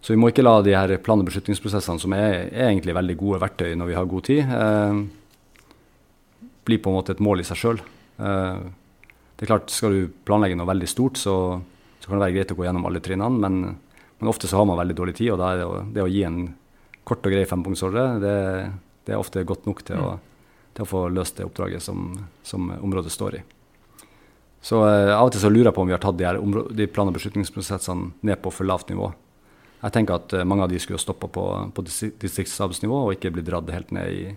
[0.00, 3.16] så, vi må ikke la de her plan- og beslutningsprosessene, som er, er, egentlig veldig
[3.20, 5.00] gode verktøy når vi har god tid, eh,
[6.68, 7.82] bli på en måte et mål i seg sjøl.
[8.20, 8.62] Eh,
[9.36, 11.34] det er klart, Skal du planlegge noe veldig stort, så,
[11.98, 13.76] så, kan det være greit å gå gjennom alle trinnene, men,
[14.20, 16.24] men, ofte så har man veldig dårlig tid, og er det, å, det å gi
[16.28, 16.42] en
[17.08, 18.34] kort og grei fempunktsordre, det,
[19.06, 20.26] det, er ofte godt nok til å mm
[20.74, 22.12] til å få løst det oppdraget som,
[22.46, 23.42] som området står i.
[24.60, 26.40] Så eh, Av og til så lurer jeg på om vi har tatt de, her
[26.76, 29.08] de plan- og beslutningsprosessene ned på for lavt nivå.
[29.80, 33.48] Jeg tenker at eh, mange av de skulle stoppa på, på distriktsstabsnivå og ikke blitt
[33.48, 34.28] dratt helt ned i,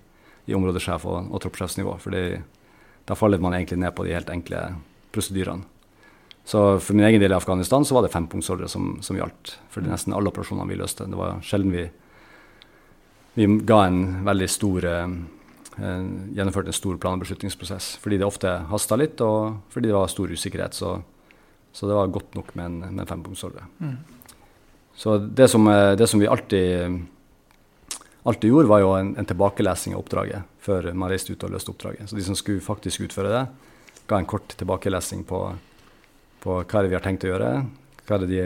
[0.48, 1.98] i områdesjef- og, og troppssjefsnivå.
[2.04, 4.64] For da faller man egentlig ned på de helt enkle
[5.14, 5.68] prosedyrene.
[6.44, 9.86] Så for min egen del i Afghanistan så var det fempunktsordre som, som gjaldt for
[9.86, 11.08] nesten alle operasjonene vi løste.
[11.08, 11.86] Det var sjelden vi,
[13.40, 15.14] vi ga en veldig stor eh,
[15.78, 16.04] Eh,
[16.38, 17.98] gjennomført en stor plan- og beslutningsprosess.
[18.02, 20.74] Fordi det ofte hasta litt, og fordi det var stor usikkerhet.
[20.74, 21.02] Så,
[21.74, 23.66] så det var godt nok med en, med en fempunktsordre.
[23.80, 23.98] Mm.
[24.96, 27.02] Så det som, eh, det som, vi alltid,
[28.24, 31.74] alltid gjorde, var jo en, en, tilbakelesing av oppdraget før man reiste ut og løste
[31.74, 32.10] oppdraget.
[32.10, 33.48] Så de som skulle faktisk utføre det,
[34.08, 35.42] ga en kort tilbakelesing på,
[36.44, 37.50] på hva det vi har tenkt å gjøre,
[38.06, 38.46] hva det de,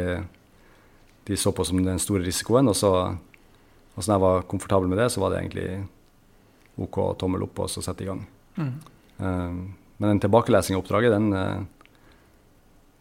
[1.28, 2.72] de så på som den store risikoen.
[2.72, 5.70] Og så, og så når jeg var komfortabel med det, så var det egentlig
[6.78, 8.22] OK tommel opp og så sette i gang.
[8.58, 8.74] Mm.
[9.18, 9.60] Um,
[9.98, 11.66] men en tilbakelesing av oppdraget, den uh,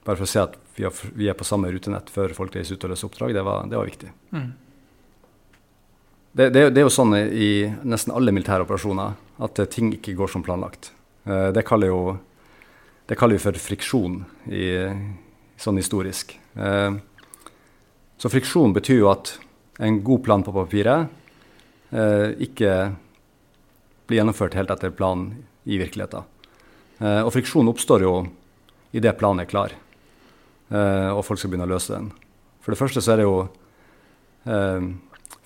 [0.07, 2.77] Bare for å se at vi, har, vi, er på samme rutenett før folk reiser
[2.77, 4.11] ut og løser oppdrag, det var, det var viktig.
[4.31, 4.53] Mm.
[6.31, 7.49] Det, det, det, er jo sånn i
[7.83, 10.93] nesten alle militære operasjoner at uh, ting ikke går som planlagt.
[11.27, 12.01] Uh, det, kaller jo,
[13.11, 14.69] det kaller vi for friksjon i,
[15.59, 16.37] sånn historisk.
[18.21, 19.33] så friksjon betyr jo at
[19.81, 21.09] en god plan på papiret
[22.45, 22.75] ikke
[24.07, 26.27] blir gjennomført helt etter planen i virkeligheten.
[26.99, 28.13] Eh, og friksjon oppstår jo
[28.97, 29.75] idet planen er klar,
[30.71, 32.13] eh, og folk skal begynne å løse den.
[32.65, 33.37] For det første så er det jo
[34.47, 34.87] eh,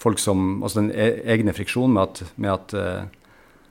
[0.01, 2.75] folk som Altså den e egne friksjonen med at, med at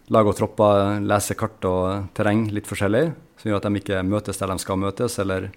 [0.09, 4.37] lag og tropper leser kart og terreng litt forskjellig, som gjør at de ikke møtes
[4.37, 5.49] der de skal møtes, eller,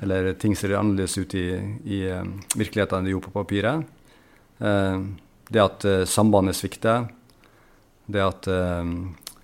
[0.00, 1.46] eller ting ser annerledes ut i,
[1.84, 1.98] i
[2.54, 3.82] virkeligheten enn de gjorde på papiret.
[5.52, 7.10] Det at sambandet svikter,
[8.12, 8.90] det at eh,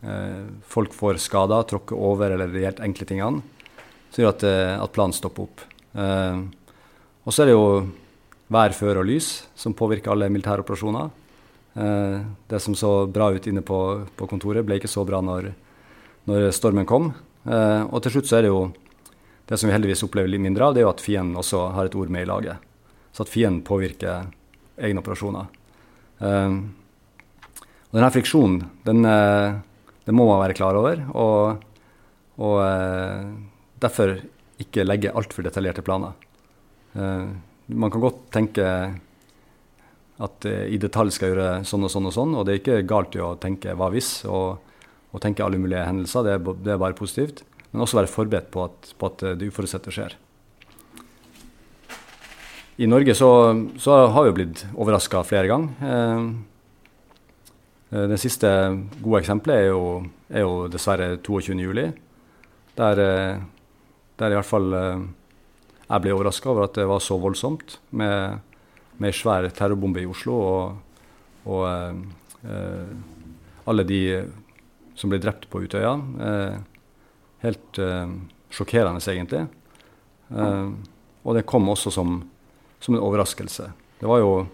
[0.03, 3.43] eh, folk får skader, tråkker over eller de helt enkle tingene,
[4.11, 5.65] som gjør at, eh, at planen stopper opp.
[5.99, 7.89] Og så er det jo
[8.53, 11.09] vær, før og lys som påvirker alle militære operasjoner.
[12.49, 13.79] Det som så bra ut inne på,
[14.17, 15.51] på kontoret, ble ikke så bra når,
[16.31, 17.11] når stormen kom.
[17.49, 18.63] Og til slutt så er det jo
[19.49, 21.89] det som vi heldigvis opplever litt mindre av, det er jo at fienden også har
[21.89, 22.65] et ord med i laget.
[23.17, 24.29] Så at fienden påvirker
[24.79, 25.49] egne operasjoner.
[26.21, 26.59] Um,
[27.89, 29.57] og denne friksjonen, den, eh,
[30.05, 31.01] den, må man være klar over.
[31.17, 31.63] Og,
[32.37, 33.29] og eh,
[33.81, 34.19] derfor
[34.61, 36.13] ikke legge altfor detaljerte planer.
[36.93, 37.29] Eh,
[37.69, 38.67] man kan godt tenke
[40.19, 43.15] at i detalj skal gjøre sånn og sånn og sånn, og det er ikke galt
[43.23, 44.59] å tenke hva hvis og,
[45.15, 47.45] og tenke alle mulige hendelser, det er, det er, bare positivt.
[47.71, 50.17] Men også være forberedt på at, på at det uforutsette skjer.
[52.83, 53.31] I Norge så,
[53.79, 56.35] så har vi blitt overraska flere ganger.
[57.91, 58.49] Eh, det siste
[59.01, 59.85] gode eksempelet er jo,
[60.29, 61.93] er jo dessverre 22.07.
[62.79, 63.41] Der, eh,
[64.19, 65.07] der i hvert fall eh,
[65.89, 68.43] jeg ble overraska over at det var så voldsomt med,
[69.01, 70.37] med svær terrorbombe i Oslo.
[70.37, 71.07] Og,
[71.49, 71.65] og
[72.45, 72.91] eh,
[73.69, 74.03] alle de
[74.99, 75.95] som ble drept på Utøya.
[76.29, 76.59] Eh,
[77.47, 78.13] helt eh,
[78.53, 79.47] sjokkerende, egentlig.
[80.29, 82.19] og det kom også som,
[82.81, 83.71] som, en overraskelse.
[84.01, 84.47] Det var jo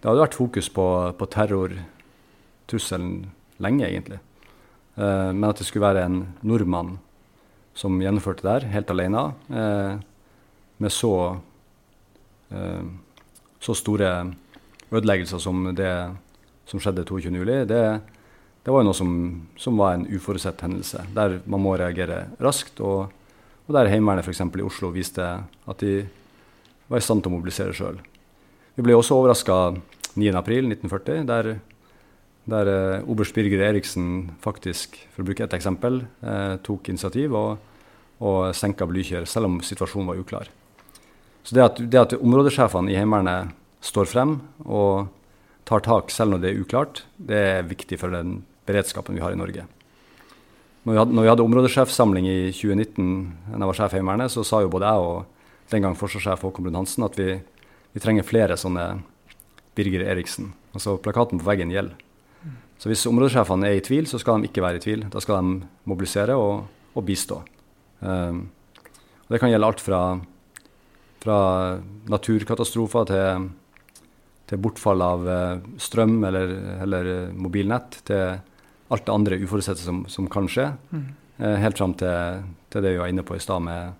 [0.00, 0.86] Det hadde vært fokus på,
[1.18, 1.72] på terror
[2.70, 3.26] trusselen
[3.62, 4.20] lenge, egentlig.
[4.96, 6.96] Uh, men at det skulle være en nordmann
[7.76, 9.98] som gjennomførte det her, helt alene, uh,
[10.80, 11.14] med så,
[12.52, 12.84] uh,
[13.60, 14.12] så store
[14.92, 15.92] ødeleggelser som det
[16.66, 17.82] som skjedde 22.07, det,
[18.66, 19.10] det var jo noe som,
[19.60, 22.80] som, var en uforutsett hendelse, der man må reagere raskt.
[22.82, 23.12] Og,
[23.66, 24.42] og der Heimevernet f.eks.
[24.42, 26.00] i Oslo viste at de
[26.90, 28.00] var i stand til å mobilisere sjøl.
[28.76, 29.76] Vi ble også overraska
[30.18, 31.52] 9.4.1940, der,
[32.46, 37.58] der eh, oberst Birger Eriksen faktisk, for å bruke ett eksempel, eh, tok initiativ og,
[38.22, 40.50] og senka Blykjer, selv om situasjonen var uklar.
[41.46, 43.54] Så det at, det at områdesjefene i Heimevernet
[43.84, 45.08] står frem og
[45.66, 49.34] tar tak selv når det er uklart, det er viktig for den beredskapen vi har
[49.34, 49.66] i Norge.
[50.86, 53.06] Når vi hadde, når vi hadde områdesjefsamling i 2019,
[53.50, 56.46] da jeg var sjef i Heimevernet, så sa jo både jeg og den gang forsvarssjef
[56.46, 57.32] Håkon Brun Hansen at vi,
[57.90, 58.84] vi, trenger flere sånne
[59.74, 60.52] Birger Eriksen.
[60.78, 61.98] Altså plakaten på veggen gjelder.
[62.76, 65.06] Så hvis områdesjefene er i tvil, så skal de ikke være i tvil.
[65.12, 67.40] Da skal de mobilisere og, og bistå.
[68.00, 68.42] Um,
[69.26, 70.00] og det kan gjelde alt fra,
[71.24, 71.38] fra
[72.12, 73.48] naturkatastrofer til
[74.46, 76.52] til bortfall av uh, strøm eller,
[76.84, 78.36] eller, mobilnett, til
[78.94, 80.68] alt det andre uforutsette som, som kan skje.
[80.92, 81.06] Mm.
[81.40, 83.96] Uh, helt fram til, til, det vi var inne på i stad, med,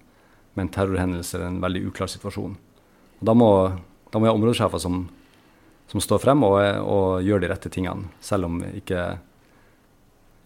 [0.55, 2.55] med, en terrorhendelse eller en veldig uklar situasjon.
[3.19, 3.51] Og da må,
[4.13, 5.03] da må jeg ha områdesjefer som,
[5.97, 9.09] som, står frem og, og, gjør de rette tingene, selv om ikke,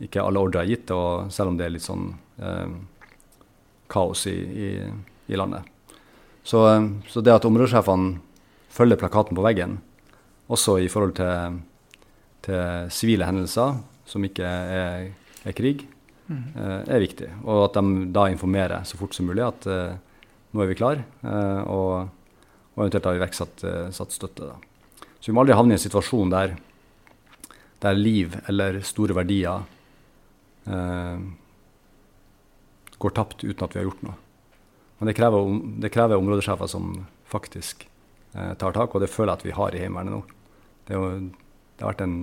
[0.07, 2.09] ikke alle ordre er gitt, og selv om det er litt sånn
[2.39, 2.79] eh,
[3.91, 4.71] kaos i, i,
[5.33, 5.67] i landet.
[6.47, 6.63] Så,
[7.11, 8.21] så, det at områdesjefene
[8.73, 9.79] følger plakaten på veggen,
[10.51, 11.59] også i forhold til,
[12.47, 13.77] til sivile hendelser
[14.09, 15.11] som ikke er,
[15.47, 15.85] er krig,
[16.31, 16.47] mm.
[16.57, 17.29] uh, er viktig.
[17.45, 19.99] Og at de da informerer så fort som mulig at eh,
[20.51, 21.93] nå er vi klar, uh, og,
[22.73, 24.49] og, eventuelt har iverksatt satt støtte.
[24.49, 24.70] Da.
[25.21, 26.57] Så vi må aldri havne i en situasjon der,
[27.85, 29.67] der liv eller store verdier
[33.01, 34.17] går tapt uten at vi har gjort noe.
[35.01, 36.91] Men det krever, det krever områdesjefer som
[37.33, 37.87] faktisk
[38.33, 40.21] tar tak, og det føler jeg at vi har i Heimevernet nå.
[40.87, 41.07] Det, jo,
[41.81, 42.17] det har vært en,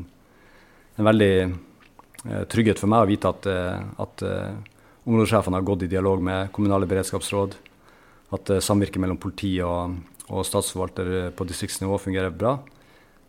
[0.99, 5.85] en veldig eh, trygghet for meg å vite at, eh, at eh, områdesjefene har gått
[5.87, 7.55] i dialog med kommunale beredskapsråd,
[8.37, 12.57] at eh, samvirket mellom politi og, og statsforvalter eh, på distriktsnivå fungerer bra.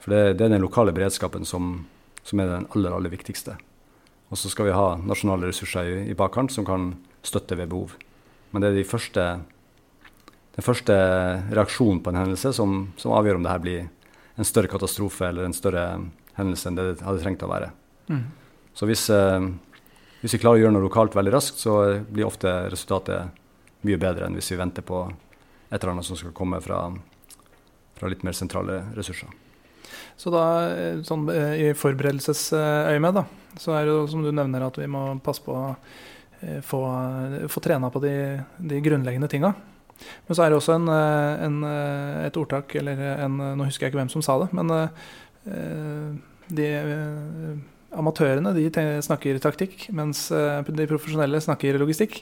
[0.02, 1.86] For det, det er den lokale beredskapen som,
[2.22, 3.56] som, er den aller, aller viktigste.
[4.28, 6.92] Og så skal vi ha nasjonale ressurser i, i bakkant som kan
[7.26, 7.96] støtte ved behov.
[8.52, 9.24] Men det er de første,
[10.56, 10.96] den første
[11.52, 13.88] reaksjonen på en hendelse som, som avgjør om det her blir
[14.38, 15.84] en større katastrofe eller en større
[16.38, 17.72] hendelse enn det det hadde trengt å være.
[18.08, 18.22] Mm.
[18.78, 19.48] Så hvis, eh,
[20.22, 21.74] hvis, vi klarer å gjøre noe lokalt veldig raskt, så
[22.06, 23.34] blir ofte resultatet
[23.86, 26.86] mye bedre enn hvis vi venter på et eller annet som skal komme fra,
[27.98, 29.34] fra litt mer sentrale ressurser.
[30.18, 33.20] Så da, eh, sånn, eh, i forberedelsesøyemed,
[33.58, 35.76] så er det jo som du nevner at vi må passe på å
[36.42, 36.80] eh, få,
[37.46, 38.14] få trena på de,
[38.58, 39.52] de grunnleggende tinga.
[40.26, 41.62] Men så er det også en, en,
[42.22, 44.70] et ordtak, eller en Nå husker jeg ikke hvem som sa det, men
[46.54, 46.68] de
[47.98, 48.68] amatørene de
[49.02, 52.20] snakker taktikk, mens de profesjonelle snakker logistikk.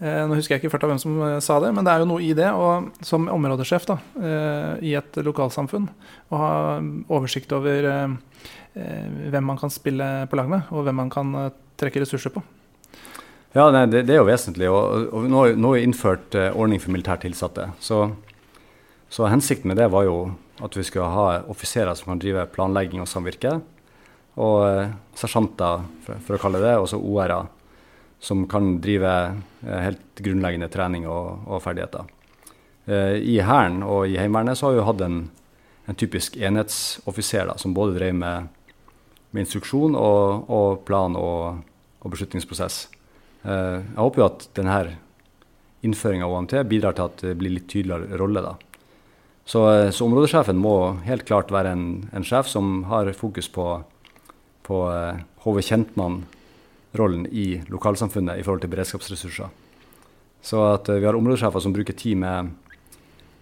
[0.00, 2.24] Nå husker jeg ikke ført av hvem som sa det, men det er jo noe
[2.24, 2.48] i det.
[2.56, 3.98] Og som områdesjef da,
[4.80, 5.90] i et lokalsamfunn,
[6.32, 6.52] å ha
[7.12, 7.90] oversikt over
[8.72, 11.34] hvem man kan spille på lag med, og hvem man kan
[11.80, 12.40] trekke ressurser på.
[13.52, 14.68] Ja, nei, det, det, er jo vesentlig.
[14.70, 17.66] Og, og nå, nå er innført ordning for militært tilsatte.
[17.82, 18.04] Så,
[19.10, 20.16] så, hensikten med det var jo
[20.62, 23.58] at vi skulle ha offiserer som kan drive planlegging og samvirke.
[24.40, 24.62] Og
[25.18, 27.50] sersjanter, for, for, å kalle det, og så OR-er,
[28.20, 29.12] som kan drive
[29.64, 32.16] uh, helt grunnleggende trening og, og ferdigheter.
[32.90, 35.18] I Hæren og i Heimevernet så har vi hatt en,
[35.86, 38.48] en typisk enhetsoffiser som både drev med,
[39.30, 41.60] med instruksjon og, og plan og,
[42.00, 42.88] og beslutningsprosess.
[43.42, 44.80] Eh, jeg håper jo at denne
[45.86, 48.42] innføringa av OMT bidrar til at det blir litt tydeligere rolle.
[48.44, 48.54] da.
[49.44, 53.82] Så, eh, så, områdesjefen må helt klart være en, en sjef som har fokus på,
[54.62, 54.82] på
[55.44, 55.62] HV
[56.90, 59.48] eh, Kjentmann-rollen i lokalsamfunnet i forhold til beredskapsressurser.
[60.42, 62.50] Så at vi har områdesjefer som bruker tid med,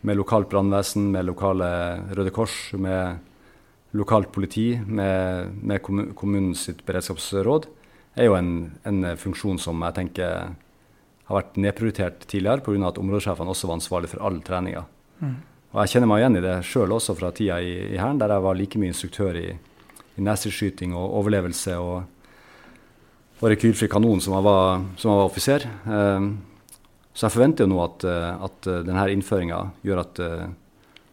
[0.02, 3.18] med lokalt brannvesen, med lokale Røde Kors, med
[3.92, 7.68] lokalt politi, med, med kommunens beredskapsråd
[8.16, 10.54] er jo en, en, funksjon som jeg tenker
[11.28, 12.88] har vært nedprioritert tidligere pga.
[12.88, 14.84] at områdesjefene også var ansvarlig for all treninga.
[15.20, 15.36] Mm.
[15.72, 18.32] Og jeg kjenner meg igjen i det sjøl også fra tida i, i Hæren, der
[18.32, 19.48] jeg var like mye instruktør i,
[20.16, 22.08] i neseskyting og overlevelse og
[23.42, 25.66] rekylfri kanon som jeg var, som jeg var offiser.
[25.86, 26.30] Um,
[27.14, 30.20] så jeg forventer jo nå at, at denne innføringa gjør at,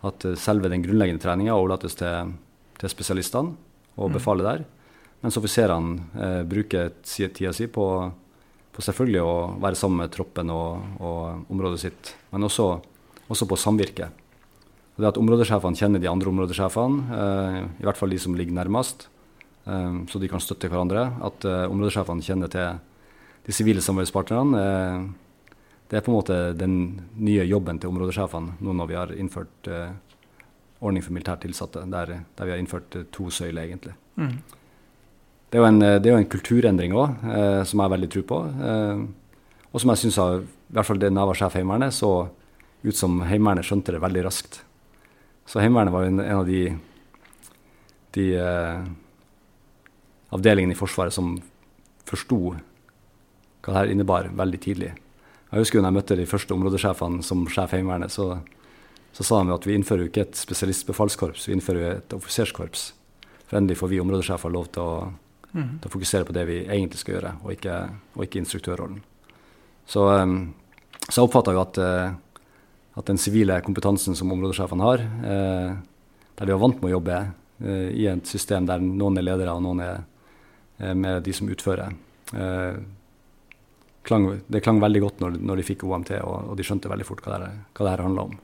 [0.05, 2.35] at, selve den grunnleggende treninga overlates til,
[2.77, 3.55] til spesialistene
[3.95, 4.17] og mm.
[4.19, 4.65] befalet der.
[5.25, 7.85] Mens offiserene eh, bruker tida si på,
[8.69, 12.67] på, selvfølgelig å være sammen med troppen og, og området sitt, men også,
[13.25, 14.11] også, på samvirke.
[14.95, 18.53] Og det at områdesjefene kjenner de andre områdesjefene, eh, i hvert fall de som ligger
[18.59, 19.14] nærmest, eh,
[19.65, 21.07] så de kan støtte hverandre.
[21.25, 22.77] At eh, områdesjefene kjenner til
[23.45, 24.61] de sivile samarbeidspartnerne.
[24.61, 26.75] Eh, det er på en måte den
[27.21, 29.93] nye jobben til områdesjefene nå når vi har innført eh,
[30.85, 33.93] ordning for militært tilsatte, der, der, vi har innført eh, to søyler, egentlig.
[34.17, 34.37] Mm.
[35.49, 37.21] Det, er en, det, er jo en, kulturendring òg,
[37.69, 38.37] som jeg har veldig tro på.
[39.71, 42.09] og som jeg syns, i hvert fall det jeg var sjef Heimevernet, så
[42.83, 44.59] ut som Heimevernet skjønte det veldig raskt.
[45.45, 46.63] Så Heimevernet var en, en av de,
[48.17, 48.89] de eh,
[50.33, 51.35] avdelingene i Forsvaret som
[52.05, 52.39] forsto
[53.65, 54.91] hva dette innebar veldig tidlig.
[55.51, 58.39] Jeg husker når jeg møtte de første områdesjefene som sjef Heimevernet, så,
[59.13, 62.89] så, sa de at vi innfører jo ikke et spesialistbefalskorps, vi innfører jo et offiserskorps.
[63.45, 64.99] For endelig får vi områdesjefer lov til å,
[65.53, 65.71] mm.
[65.81, 67.79] til å, fokusere på det vi egentlig skal gjøre, og ikke,
[68.17, 69.01] og ikke instruktørrollen.
[69.89, 70.37] Så, um,
[71.07, 72.13] så jeg oppfatta jo at uh,
[72.95, 75.71] at den sivile kompetansen som områdesjefene har, eh,
[76.35, 79.55] der de var vant med å jobbe eh, i et system der noen er ledere
[79.55, 80.05] og noen er eh,
[80.77, 81.93] med de som utfører,
[82.35, 82.79] eh,
[84.05, 87.07] klang, det klang veldig godt når, når de fikk OMT, og, og, de skjønte veldig
[87.07, 88.35] fort hva det, her handla om.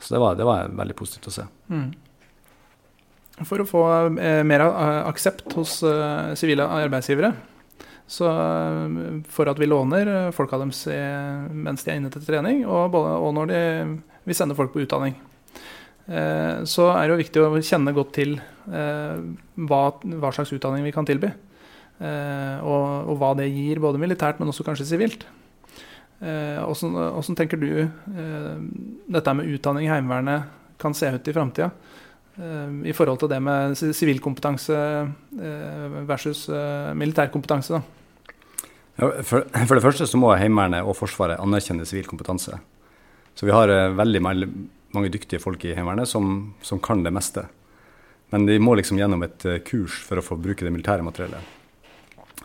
[0.00, 1.46] Så det var, det var, veldig positivt å se.
[1.68, 1.90] Mm.
[3.48, 3.84] For å få
[4.20, 7.32] eh, mer aksept hos eh, sivile arbeidsgivere,
[8.10, 8.94] så eh,
[9.30, 10.82] for at vi låner eh, folka deres
[11.54, 13.60] mens de er inne til trening, og, og når de,
[14.26, 15.14] vi sender folk på utdanning.
[16.10, 18.40] Eh, så er det jo viktig å kjenne godt til
[18.70, 21.30] hva, hva slags utdanning vi kan tilby.
[22.00, 25.26] Og, og, hva det gir, både militært, men også kanskje sivilt.
[26.20, 27.68] Åssen tenker du
[29.08, 30.48] dette med utdanning i Heimevernet
[30.80, 31.70] kan se ut i framtida?
[32.84, 34.76] I forhold til det med sivilkompetanse
[36.08, 36.46] versus
[36.96, 37.76] militærkompetanse.
[37.76, 37.82] da.
[39.00, 42.56] For, for, det første så må Heimevernet og Forsvaret anerkjenne sivil kompetanse.
[43.34, 47.46] Så vi har veldig mange dyktige folk i Heimevernet som, som, kan det meste.
[48.32, 51.59] Men de må liksom gjennom et kurs for å få bruke det militære materiellet.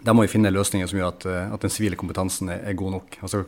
[0.04, 2.78] Der må vi finne løsninger som gjør at, uh, at den sivile kompetansen er, er,
[2.78, 3.18] god nok.
[3.22, 3.46] Altså,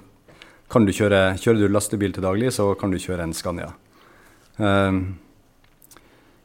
[0.71, 3.71] kan du kjøre, kjører du lastebil til daglig, så kan du kjøre en Scania.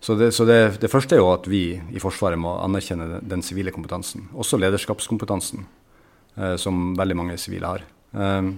[0.01, 3.43] så, det, så det, det, første er jo at vi i Forsvaret må anerkjenne den
[3.43, 4.29] sivile kompetansen.
[4.35, 5.67] Også lederskapskompetansen.
[6.37, 7.85] uh, som veldig mange sivile har.
[8.13, 8.55] Um,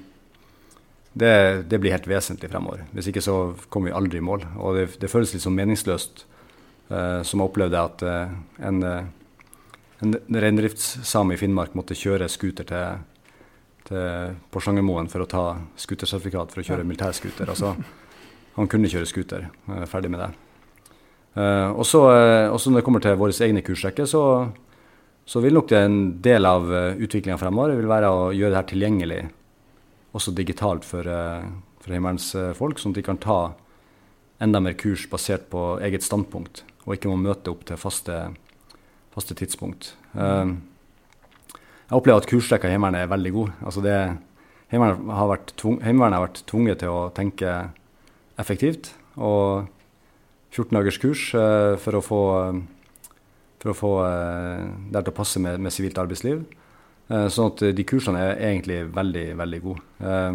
[1.15, 2.85] det, det, blir helt vesentlig fremover.
[2.95, 4.47] Hvis ikke så kommer vi aldri i mål.
[4.59, 6.25] Og det føles litt sånn meningsløst,
[6.91, 8.35] uh, som jeg opplevde at uh,
[8.67, 8.83] en,
[10.03, 13.05] en reindriftssame i Finnmark måtte kjøre scooter til,
[13.89, 15.45] til Porsangermoen for å ta
[15.81, 17.53] scootersertifikat for å kjøre militærscooter.
[17.53, 17.75] Altså,
[18.57, 19.49] han kunne kjøre scooter.
[19.69, 20.33] Uh, ferdig med det.
[21.35, 22.01] og så
[22.71, 24.51] når det kommer til våre egne kursrekker, så
[25.25, 28.59] så vil nok det en del av uh, utviklinga fremover vil være å gjøre det
[28.59, 29.21] her tilgjengelig
[30.13, 31.09] også digitalt for,
[31.81, 33.39] for Heimevernets folk, sånn at de kan ta
[34.45, 38.19] enda mer kurs basert på eget standpunkt, og ikke må møte opp til faste,
[39.15, 39.95] faste tidspunkt.
[40.13, 40.57] Uh,
[41.55, 43.55] jeg opplever at kursrekka i Heimevernet er veldig god.
[43.63, 43.97] Altså det,
[44.73, 47.57] heimevernet, har vært tvung, heimevernet har vært tvunget til å tenke
[48.41, 48.93] effektivt.
[49.15, 49.69] Og
[50.55, 52.23] 14 dagers kurs uh, for å få
[53.65, 56.43] for å få eh, det til å passe med sivilt arbeidsliv.
[57.09, 59.85] Eh, sånn at de kursene er egentlig veldig, veldig gode.
[60.05, 60.35] Eh,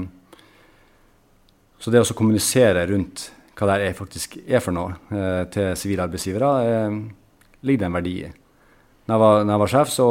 [1.79, 4.95] så det å kommunisere rundt hva det faktisk er for noe
[5.51, 6.49] til sivile arbeidsgivere,
[7.67, 8.29] ligger det en verdi i.
[9.09, 10.07] Når jeg var, når jeg var sjef, så,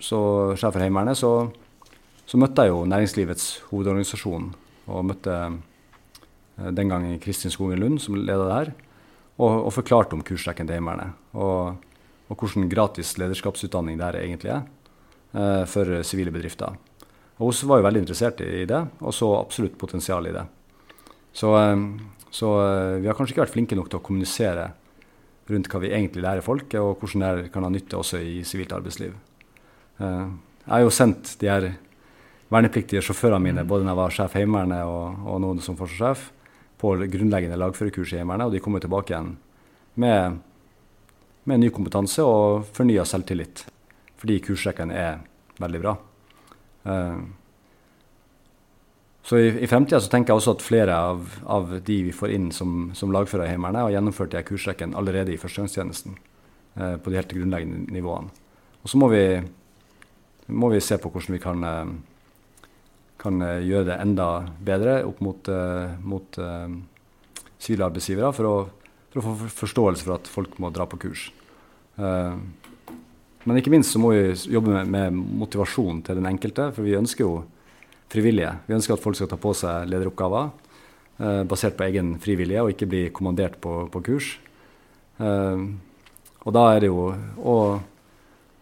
[0.00, 0.20] så,
[0.56, 1.32] sjef for Heimevernet, så,
[2.24, 4.46] så, møtte jeg jo Næringslivets hovedorganisasjon.
[4.88, 5.34] Og møtte
[6.56, 8.70] den gangen Kristin Skogen Lund, som leda det her,
[9.36, 11.12] og, og forklarte om kursrekken til Heimevernet.
[11.36, 11.76] Og
[12.26, 14.64] og hvordan gratis lederskapsutdanning det egentlig er
[15.36, 16.74] eh, for sivile bedrifter.
[17.38, 20.44] Og Hun var jo veldig interessert i det, og så absolutt potensial i det.
[21.32, 21.76] Så, eh,
[22.30, 24.72] så eh, vi har kanskje ikke vært flinke nok til å kommunisere
[25.50, 28.74] rundt hva vi egentlig lærer folk, og hvordan det kan ha nytte også i sivilt
[28.74, 29.14] arbeidsliv.
[30.00, 30.24] Eh,
[30.66, 31.68] jeg har jo sendt de her
[32.50, 36.32] vernepliktige sjåførene mine, både da jeg var sjef i Heimevernet og, og nå som forsvarssjef,
[36.76, 39.34] på grunnleggende lagførerkurs i Heimevernet, og de kommer tilbake igjen
[39.96, 40.42] med
[41.46, 43.64] med ny kompetanse og fornya selvtillit.
[44.18, 45.20] Fordi kursrekken er
[45.62, 45.94] veldig bra.
[46.86, 47.22] Uh,
[49.26, 52.48] så i, i fremtida tenker jeg også at flere av, av de vi får inn
[52.54, 56.18] som, som lagfører i Heimevernet, har gjennomført de kursrekken allerede i førstegangstjenesten.
[56.76, 58.30] eh, på de helt grunnleggende nivåene.
[58.82, 59.24] Og så må vi,
[60.46, 61.88] må vi se på hvordan vi kan, uh,
[63.18, 64.28] kan gjøre det enda
[64.62, 65.48] bedre opp mot,
[66.06, 66.38] mot
[67.58, 68.56] sivile arbeidsgivere for å
[69.16, 71.28] for å få forståelse for at folk må dra på kurs.
[71.96, 72.36] Uh,
[73.46, 76.98] men ikke minst så må vi jobbe med, med, motivasjon til den enkelte, for vi
[76.98, 77.36] ønsker jo
[78.12, 78.52] frivillige.
[78.66, 80.50] Vi ønsker at folk skal ta på seg lederoppgaver.
[81.18, 84.38] eh, basert på egen frivillige, og ikke bli kommandert på, på kurs.
[85.18, 85.66] Eh,
[86.46, 87.56] og da er det jo å,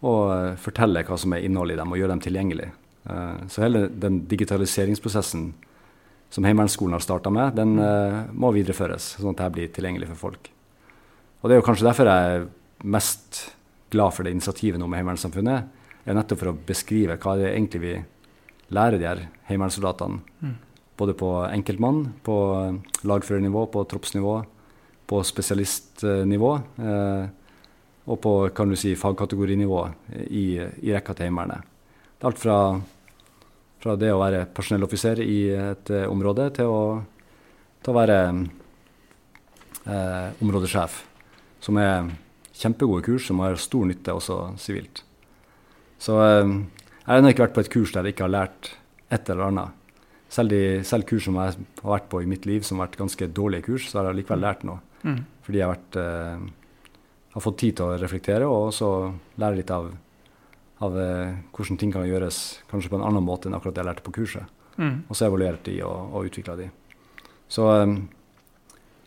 [0.00, 0.14] å,
[0.62, 2.70] fortelle hva som er innholdet i dem, og gjøre dem tilgjengelig.
[3.10, 5.50] Eh, så hele den digitaliseringsprosessen
[6.34, 10.30] som Heimevernsskolen har starta med, den eh, må videreføres, sånn at det blir tilgjengelig for
[10.30, 10.50] folk.
[11.42, 12.48] Og det er jo kanskje derfor jeg er
[12.94, 13.42] mest
[13.92, 17.80] glad for det initiativet nå med Heimevernssamfunnet, er nettopp for å beskrive hva det egentlig
[17.80, 17.94] vi
[18.74, 20.20] lære de her heimevernssoldatene.
[20.42, 20.56] Mm.
[20.98, 22.36] Både på enkeltmann, på
[23.06, 24.34] lagførernivå, på troppsnivå,
[25.10, 26.52] på spesialistnivå.
[26.78, 27.24] Eh,
[28.04, 29.80] og på kan du si, fagkategorinivå
[30.28, 31.64] i, i rekka til Heimevernet.
[32.18, 32.58] Det er alt fra,
[33.80, 36.82] fra, det å være personelloffiser i et uh, område til å,
[37.80, 38.18] til å være
[39.88, 41.00] eh, områdesjef,
[41.64, 42.12] som er
[42.54, 45.02] kjempegode kurs som har stor nytte også sivilt.
[46.00, 46.54] Så eh,
[47.04, 48.70] jeg har ennå ikke vært på et kurs der jeg ikke har lært
[49.12, 49.80] et eller annet.
[50.32, 53.02] Selv, de, selv kurs som jeg har vært på i mitt liv, som har vært
[53.02, 54.80] ganske dårlige kurs, så har jeg likevel lært noe.
[55.04, 55.20] Mm.
[55.44, 56.88] Fordi jeg har, vært, eh,
[57.36, 58.88] har, fått tid til å reflektere og også
[59.44, 59.92] lære litt av,
[60.88, 62.40] av eh, hvordan ting kan gjøres
[62.72, 64.58] kanskje på en annen måte enn akkurat det jeg lærte på kurset.
[64.80, 65.04] Mm.
[65.04, 66.72] Og så evaluert de og, og utvikla de.
[67.52, 67.96] Så, eh,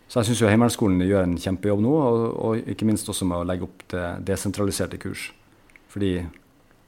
[0.06, 3.48] så jeg syns Heimevernsskolen gjør en kjempejobb nå, og, og, ikke minst også med å
[3.50, 5.32] legge opp til desentraliserte kurs.
[5.90, 6.20] Fordi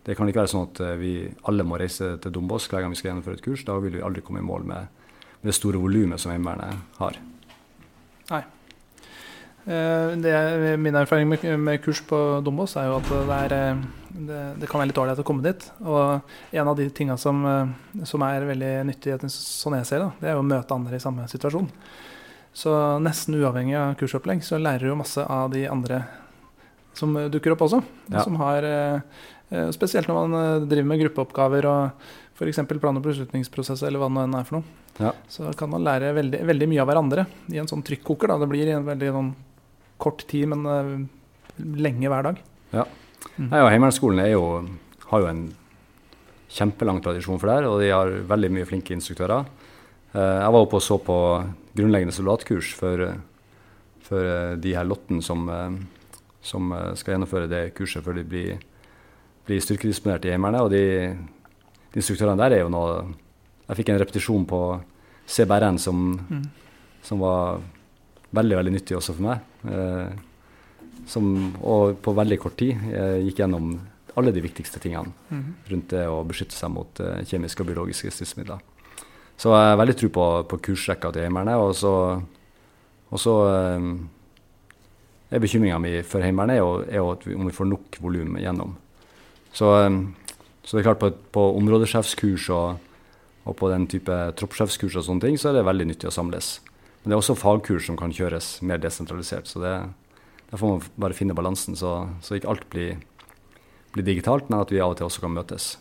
[0.08, 1.14] det kan ikke være sånn at eh, vi
[1.50, 3.66] alle må reise til Dombås hver gang vi skal gjennomføre et kurs.
[3.68, 4.88] Da vil vi aldri komme i mål med,
[5.42, 7.20] med det store volumet som Heimevernet har.
[8.32, 8.42] Nei.
[9.70, 10.34] Eh, det,
[10.80, 14.70] min erfaring med, med, kurs på Dombås er jo at det, er, eh, det, det
[14.72, 15.68] kan være litt ålreit å komme dit.
[15.84, 17.44] Og en av de tinga som,
[18.08, 21.28] som, er veldig nyttig, sånn jeg ser det, det er å møte andre i samme
[21.30, 21.68] situasjon.
[22.56, 22.72] Så
[23.04, 26.02] nesten uavhengig av kursopplegg så lærer du jo masse av de andre
[26.98, 27.84] som dukker opp også.
[28.10, 28.24] Ja.
[28.26, 29.02] Som har Eh,
[29.74, 32.04] spesielt når man eh, driver med gruppeoppgaver og
[32.38, 32.62] f.eks.
[32.80, 34.76] plan- og beslutningsprosess eller hva det nå er for noe.
[35.00, 35.14] Ja.
[35.32, 38.30] Så kan man lære veldig, veldig, mye av hverandre i en sånn trykkoker.
[38.30, 38.38] Da.
[38.44, 39.32] Det blir i en veldig noen
[40.00, 40.94] kort tid, men uh,
[41.58, 42.44] lenge hver dag.
[42.76, 42.86] Ja.
[43.40, 43.50] Mm.
[43.52, 45.42] Heimevernsskolen har jo en
[46.52, 49.48] kjempelang tradisjon for det her, og de har veldig mye flinke instruktører.
[50.14, 51.16] Jeg var oppe og så på
[51.78, 53.04] grunnleggende soldatkurs for,
[54.08, 55.46] for de her lotten som,
[56.42, 58.64] som skal gjennomføre det kurset før de blir
[59.50, 60.64] bli styrkedisponert i Heimevernet.
[60.66, 60.84] Og de,
[61.90, 63.02] de, instruktørene der er jo noe
[63.70, 64.62] Jeg fikk en repetisjon på
[65.30, 66.46] CBRN som, mm.
[67.06, 67.60] som var
[68.34, 69.44] veldig veldig nyttig også for meg.
[69.70, 70.26] Eh,
[71.10, 71.30] som,
[71.62, 73.76] og på veldig kort tid eh, gikk gjennom
[74.20, 75.46] alle de viktigste tingene mm.
[75.70, 78.62] rundt det å beskytte seg mot eh, kjemiske og biologiske stridsmidler.
[79.40, 81.62] Så jeg har veldig tro på, på kursrekka til Heimevernet.
[81.62, 81.94] Og så,
[83.10, 83.88] og så eh,
[85.30, 88.76] er bekymringa mi for Heimevernet er, er, at vi, om vi får nok volum gjennom.
[89.56, 89.70] Så,
[90.64, 92.78] så, det er klart på, på områdesjefskurs og,
[93.46, 96.60] og, på den type troppssjefskurs og sånne ting, så er det veldig nyttig å samles.
[97.02, 99.50] Men det er også fagkurs som kan kjøres mer desentralisert.
[99.50, 99.74] Så det,
[100.52, 103.02] der får man bare finne balansen, så, så ikke alt blir,
[103.96, 105.74] blir, digitalt, men at vi av og til også kan møtes.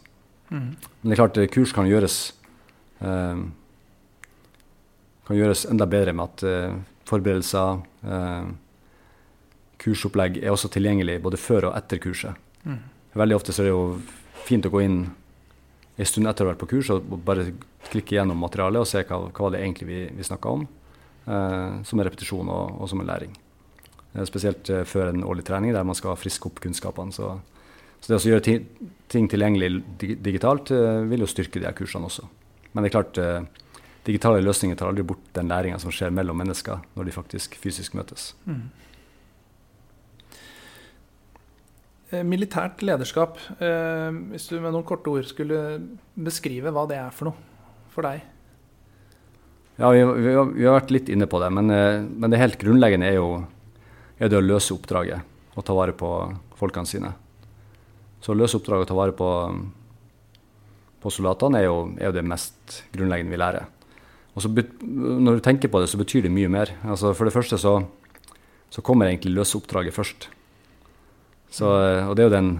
[0.48, 0.74] Mm.
[0.74, 2.20] Men det er klart, kurs kan gjøres
[3.04, 3.46] eh,
[5.28, 6.76] kan gjøres enda bedre med at eh,
[7.08, 8.46] forberedelser, eh,
[9.78, 12.38] kursopplegg er også tilgjengelig både før og etter kurset.
[12.64, 12.80] Mm.
[13.16, 13.84] Veldig ofte så er det jo
[14.48, 15.00] fint å gå inn
[15.98, 17.50] en stund etter å ha vært på kurs og bare
[17.88, 20.66] klikke gjennom materialet og se hva, hva det egentlig vi, vi snakka om,
[21.26, 23.34] eh, som en repetisjon og, og som en læring.
[24.14, 27.14] Eh, spesielt eh, før en årlig trening der man skal friske opp kunnskapene.
[27.14, 27.32] Så,
[27.98, 32.10] så det å gjøre ting, ting tilgjengelig digitalt eh, vil jo styrke de her kursene
[32.10, 32.28] også.
[32.72, 33.68] Men det er klart, eh,
[34.06, 37.96] digitale løsninger tar aldri bort den læringa som skjer mellom mennesker når de faktisk fysisk
[37.98, 38.32] møtes.
[38.46, 38.68] Mm.
[38.68, 38.84] Eh,
[42.24, 45.60] militært lederskap, eh, hvis du med noen korte ord skulle
[46.16, 48.22] beskrive hva det er for noe for deg?
[49.78, 52.40] Ja, vi, vi, har, vi har, vært litt inne på det, men, eh, men det
[52.40, 53.28] helt grunnleggende er jo
[54.18, 56.10] er det å løse oppdraget og ta vare på
[56.58, 57.12] folkene sine.
[58.22, 59.28] Så å løse oppdraget og ta vare på,
[61.02, 63.68] på soldatene er jo, er det mest grunnleggende vi lærer.
[64.34, 66.70] Og så Når du tenker på det, så betyr det mye mer.
[66.86, 67.80] Altså for det første så,
[68.70, 70.28] så kommer egentlig løse oppdraget først.
[71.50, 72.50] Så, og det er jo den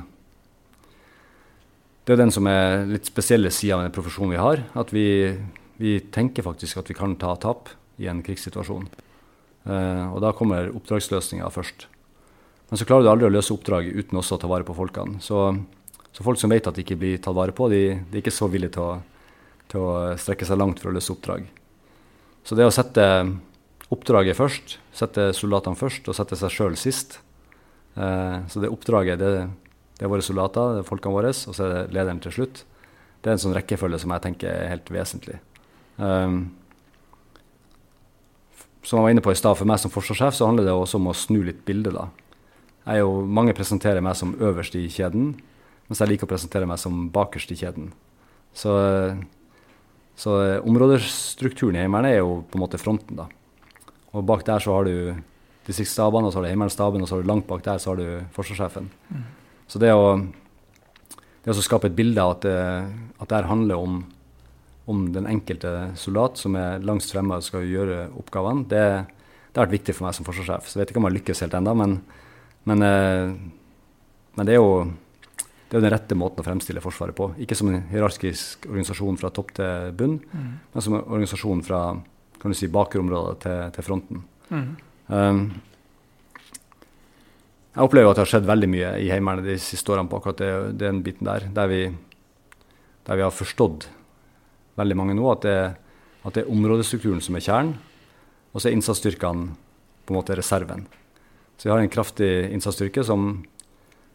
[2.09, 4.63] det er den som er litt spesielle sida av den profesjonen vi har.
[4.81, 5.29] At vi,
[5.77, 7.69] vi, tenker faktisk at vi kan ta tap
[8.01, 8.87] i en krigssituasjon.
[9.69, 11.85] Uh, og da kommer oppdragsløsninga først.
[12.71, 15.21] Men så klarer du aldri å løse oppdraget uten også å ta vare på folkene.
[15.21, 15.43] Så,
[16.09, 18.33] så folk som vet at de ikke blir tatt vare på, de, de er ikke
[18.33, 18.91] så villige til å,
[19.69, 21.45] til å, strekke seg langt for å løse oppdrag.
[22.41, 23.05] Så det å sette
[23.93, 27.28] oppdraget først, sette soldatene først og sette seg sjøl sist, Eh,
[27.99, 29.31] så det oppdraget, det,
[29.99, 32.63] det, er våre soldater, det er folkene våre, og så er det lederen til slutt.
[33.19, 35.41] Det er en sånn rekkefølge som jeg tenker er helt vesentlig.
[35.99, 36.41] Um,
[38.87, 41.01] som jeg var inne på i stad, for meg som forsvarssjef så handler det også
[41.01, 41.97] om å snu litt bildet.
[41.97, 42.07] da.
[42.87, 45.35] Jeg er jo, mange presenterer meg som øverst i kjeden,
[45.89, 47.91] mens jeg liker å presentere meg som bakerst i kjeden.
[48.57, 48.73] Så,
[50.17, 53.19] så områdestrukturen i Heimevernet er jo på en måte fronten.
[53.19, 53.27] da.
[54.15, 55.19] Og bak der så har du
[55.69, 58.01] distriktsstabene, og så har du Heimevernsstaben, og så har du langt bak der så har
[58.01, 58.89] du forsvarssjefen.
[59.13, 59.25] Mm.
[59.69, 60.15] Så det å,
[61.45, 62.61] det å skape et bilde av at det,
[63.21, 63.99] at det handler om
[64.89, 69.67] om den enkelte soldat som er langst fremme og skal gjøre oppgavene, det, det, har
[69.67, 70.65] vært viktig for meg som forsvarssjef.
[70.65, 71.99] Så jeg vet ikke om jeg lykkes helt ennå, men,
[72.71, 73.35] men, eh,
[74.39, 74.71] men, det er jo
[75.69, 77.27] det er den rette måten å fremstille Forsvaret på.
[77.45, 80.49] Ikke som en hierarkisk organisasjon fra topp til bunn, mm.
[80.73, 81.83] men som en organisasjon fra
[82.41, 84.23] kan du si, bakerområdet til, til fronten.
[84.49, 84.71] Mm.
[85.09, 85.43] Um,
[87.79, 90.41] jeg opplever at det har skjedd veldig mye i Heimevernet de siste årene på akkurat
[90.41, 91.83] det, den biten der, der vi,
[93.07, 93.87] der vi har forstått
[94.79, 95.59] veldig mange nå, at det,
[96.27, 97.77] at det er områdestrukturen som er kjernen,
[98.53, 99.53] og så er innsatsstyrkene
[100.09, 100.87] på en måte reserven.
[101.59, 103.45] Så vi har en kraftig innsatsstyrke som,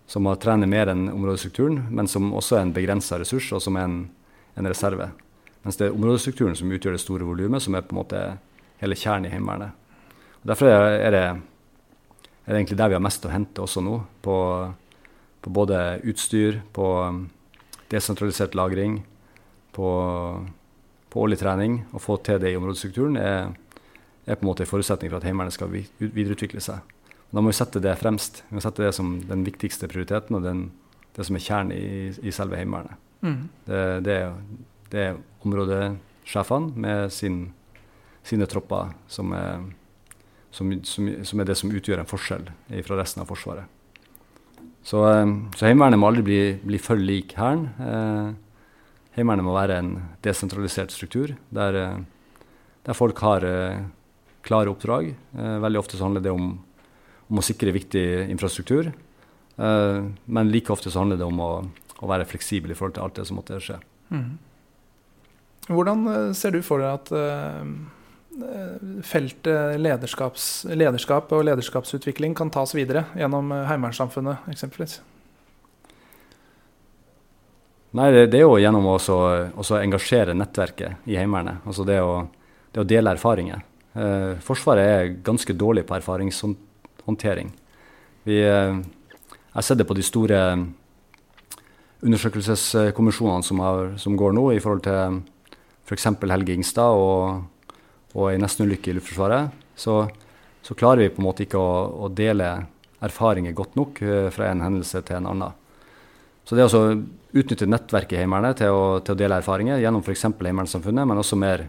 [0.07, 3.77] som har trener mer enn områdestrukturen, men som også er en begrensa ressurs, og som
[3.77, 3.97] er en,
[4.55, 5.09] en, reserve.
[5.63, 8.23] Mens det er områdestrukturen som utgjør det store volumet, som er på en måte
[8.83, 9.82] hele kjernen i Heimevernet.
[10.43, 14.35] Derfor er det, er det, egentlig der vi har mest å hente også nå, på,
[15.43, 15.79] på både
[16.09, 16.87] utstyr, på
[17.93, 18.99] desentralisert lagring,
[19.73, 19.89] på,
[21.09, 23.53] på årlig trening, å få til det i områdestrukturen, er,
[24.25, 26.83] er, på en måte en forutsetning for at Heimevernet skal videreutvikle seg.
[27.33, 28.43] Da må vi sette det fremst.
[28.49, 30.67] Vi må sette det som den viktigste prioriteten og den,
[31.15, 32.99] det som er kjernen i, i selve Heimevernet.
[33.23, 33.39] Mm.
[33.65, 34.17] Det, det,
[34.91, 37.45] det, er områdesjefene med sin,
[38.27, 39.63] sine tropper som er,
[40.53, 42.45] som, som, som er, det som utgjør en forskjell
[42.85, 43.65] fra resten av Forsvaret.
[44.83, 47.69] Så, eh, så Heimevernet må aldri bli, bli for lik Hæren.
[47.79, 48.33] Eh,
[49.17, 49.93] Heimevernet må være en
[50.25, 52.43] desentralisert struktur der, eh,
[52.83, 53.47] der folk har
[54.43, 55.13] klare oppdrag.
[55.31, 56.57] Veldig ofte så handler det om,
[57.31, 58.89] om å sikre viktig infrastruktur.
[59.55, 61.51] Men like ofte så handler det om å,
[62.01, 63.77] å, være fleksibel i forhold til alt det som måtte skje.
[64.11, 64.35] Mm.
[65.69, 67.13] Hvordan ser du for deg at
[69.05, 75.01] feltet lederskap og lederskapsutvikling kan tas videre gjennom heimevernssamfunnet eksempelvis?
[77.93, 81.61] Nei, det, det, er jo gjennom å engasjere nettverket i Heimevernet.
[81.69, 82.23] Altså det å,
[82.73, 83.61] det å dele erfaringer.
[83.93, 87.51] Eh, forsvaret er ganske dårlig på erfaringshåndtering.
[88.25, 88.79] Vi, eh,
[89.29, 90.39] jeg har sett det på de store
[92.03, 95.21] undersøkelseskommisjonene som, har, som går nå, i forhold til
[95.85, 96.09] f.eks.
[96.33, 97.45] Helge Ingstad og,
[98.13, 99.53] og ei nestenulykke i Luftforsvaret.
[99.75, 100.03] Så,
[100.61, 102.51] så, klarer vi på en måte ikke å, å dele
[103.03, 105.59] erfaringer godt nok eh, fra en hendelse til en annen.
[106.43, 106.83] Så det å
[107.33, 110.27] utnytte nettverket i Heimevernet til, til, å dele erfaringer gjennom f.eks.
[110.27, 111.65] Heimevernssamfunnet, men også mer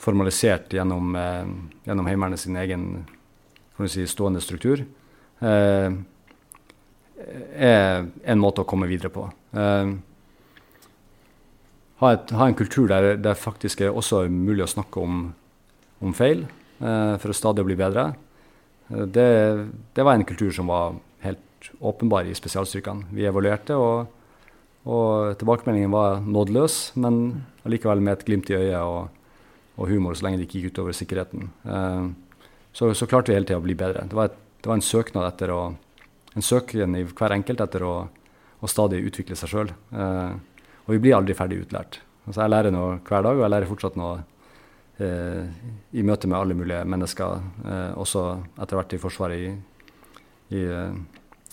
[0.00, 1.46] formalisert gjennom, eh,
[1.86, 3.06] gjennom Heimevernet sin egen
[3.86, 4.84] si, stående struktur,
[5.40, 5.90] eh,
[7.56, 9.28] er en måte å komme videre på.
[9.52, 9.94] Eh,
[12.00, 15.34] ha, et, ha, en kultur der det faktisk er også mulig å snakke om,
[16.06, 18.08] om feil eh, for å stadig bli bedre.
[18.90, 19.28] Eh, det,
[19.96, 23.10] det var en kultur som var helt åpenbar i spesialstyrkene.
[23.16, 24.06] Vi evaluerte, og,
[24.86, 27.22] og tilbakemeldingen var nådeløs, men
[27.66, 29.08] allikevel med et glimt i øyet og,
[29.76, 31.50] og, humor, så lenge det ikke gikk utover sikkerheten.
[31.66, 32.14] Uh,
[32.76, 34.04] så, så, klarte vi hele tida å bli bedre.
[34.08, 35.60] Det var, et, det var, en søknad etter å
[36.36, 37.94] en søken i hver enkelt etter å,
[38.60, 39.70] å stadig utvikle seg sjøl.
[39.72, 40.32] Eh,
[40.84, 42.00] og vi blir aldri ferdig utlært.
[42.26, 44.18] Altså, jeg lærer noe hver dag, og jeg lærer fortsatt noe
[44.96, 47.42] i møte med alle mulige mennesker,
[48.00, 48.22] også
[48.56, 49.50] etter hvert i Forsvaret i,
[50.56, 50.62] i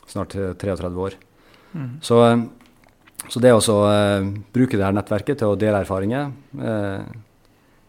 [0.08, 1.18] snart 33 år.
[1.74, 2.02] Mm.
[2.02, 2.38] Så, eh,
[3.28, 3.60] så, det å
[4.54, 6.32] bruke det her nettverket til å dele erfaringer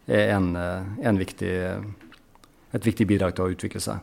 [0.05, 1.53] er en, en viktig,
[2.77, 4.03] et viktig bidrag til å utvikle seg.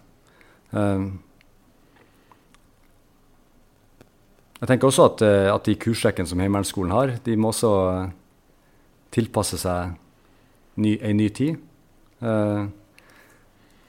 [4.61, 5.21] jeg tenker også at,
[5.53, 7.71] at de kursrekkene som Heimevernsskolen har, de må også
[9.13, 9.93] tilpasse seg
[10.81, 11.67] ny, en ny tid.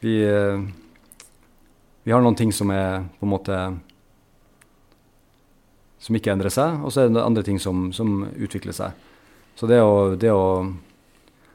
[0.03, 0.14] vi,
[2.03, 3.59] vi har noen ting som er på en måte
[6.03, 8.97] som ikke endrer seg, og så er det andre ting som, som utvikler seg.
[9.55, 10.72] Så det å, det å,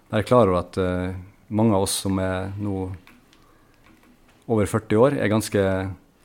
[0.08, 1.18] være klar over at uh,
[1.52, 2.86] mange av oss som er nå
[4.48, 5.64] over 40 år, er ganske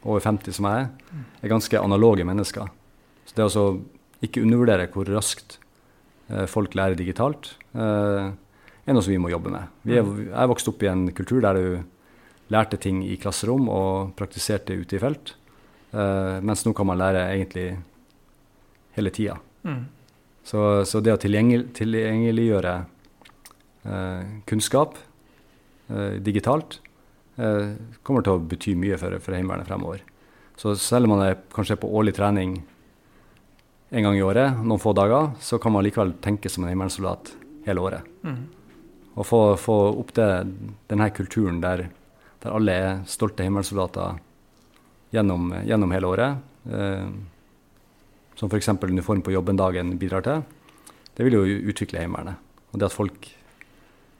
[0.02, 2.70] over 50 som jeg er, er ganske analoge mennesker.
[3.26, 3.64] Så det å
[4.22, 5.58] ikke undervurdere hvor raskt
[6.30, 8.30] uh, folk lærer digitalt, uh,
[8.92, 9.72] er noe som vi må jobbe med.
[9.88, 14.76] Er, jeg vokste opp i en kultur der du lærte ting i klasserom og praktiserte
[14.76, 15.34] ute i felt,
[15.92, 17.66] mens nå kan man lære egentlig
[18.96, 19.38] hele tida.
[19.64, 19.84] Mm.
[20.44, 22.74] Så, så, det å tilgjengel, tilgjengeliggjøre
[23.86, 24.96] uh, kunnskap
[25.92, 26.80] uh, digitalt
[28.04, 30.02] kommer til å bety mye for, for Heimevernet fremover.
[30.60, 32.58] Så selv om man er kanskje på årlig trening
[33.88, 37.32] en gang i året, noen få dager, så kan man likevel tenke som en heimevernssoldat
[37.64, 38.10] hele året.
[38.20, 38.42] Mm.
[39.12, 40.28] Og få, få opp det,
[40.88, 41.88] denne kulturen der,
[42.42, 44.20] der alle er stolte himmelsoldater
[45.12, 46.40] gjennom, gjennom hele året.
[46.72, 47.06] Eh,
[48.38, 48.68] som f.eks.
[48.68, 50.42] uniform på jobben-dagen bidrar til.
[51.14, 52.40] Det vil jo utvikle Heimevernet.
[52.72, 53.28] Og det at folk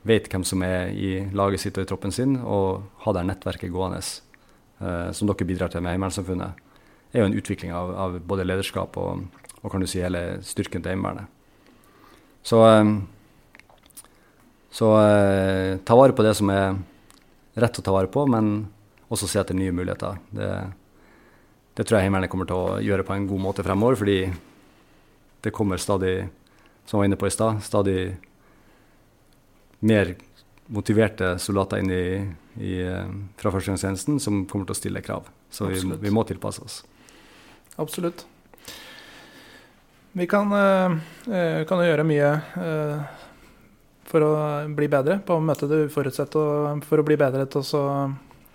[0.06, 3.72] vet hvem som er i laget sitt og i troppen sin, og har det nettverket
[3.72, 6.60] gående eh, som dere bidrar til med Heimevernssamfunnet,
[7.12, 9.24] er jo en utvikling av, av både lederskap og,
[9.60, 11.30] og, kan du si hele styrken til Heimevernet.
[12.42, 12.92] Så, eh,
[14.72, 16.78] så eh, ta vare på det som er
[17.60, 18.54] rett å ta vare på, men
[19.12, 20.16] også se etter nye muligheter.
[20.32, 20.48] Det,
[21.76, 24.18] det tror jeg Heimevernet kommer til å gjøre på en god måte fremover, fordi
[25.44, 26.14] det kommer stadig,
[26.86, 27.98] som jeg var inne på i stad, stadig
[29.84, 30.14] mer
[30.72, 32.04] motiverte soldater inn i,
[32.62, 35.28] i, eh, fra førstegangstjenesten som kommer til å stille krav.
[35.52, 36.78] Så vi, vi, må tilpasse oss.
[37.76, 38.24] Absolutt.
[40.16, 40.96] Vi kan, øh,
[41.68, 42.30] kan gjøre mye
[44.12, 44.32] for å
[44.76, 47.84] bli bedre på å møte det uforutsette og for å bli bedre til å,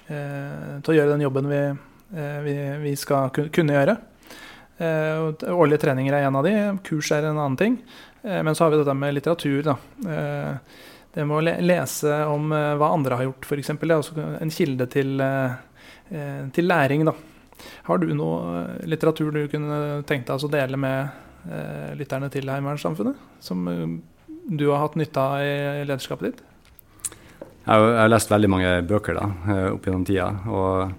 [0.08, 1.62] øh, til å gjøre den jobben vi
[2.16, 3.97] Eh, vi, vi, skal kunne gjøre.
[4.78, 6.53] Eh, årlige treninger er en av de,
[6.88, 7.80] kurs er en annen ting.
[8.24, 9.64] Eh, men så har vi dette med litteratur.
[9.66, 9.76] Da.
[11.18, 13.74] Det med å lese om hva andre har gjort, f.eks.
[13.74, 15.24] Det er også en kilde til,
[16.53, 17.08] til læring.
[17.08, 17.16] Da.
[17.88, 23.24] Har du noe litteratur du kunne tenkt deg å dele med lytterne til Heimevernssamfunnet?
[23.41, 23.66] Som
[24.48, 26.43] du har hatt nytte av i lederskapet ditt?
[27.68, 29.28] Jeg har, lest veldig mange bøker da,
[29.74, 30.32] opp gjennom tida.
[30.48, 30.95] og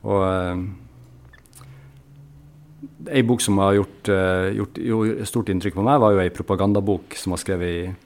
[0.00, 0.24] og
[3.10, 6.32] Ei bok som har gjort, uh, gjort, gjort, stort inntrykk på meg, var jo ei
[6.32, 7.96] propagandabok som var skrevet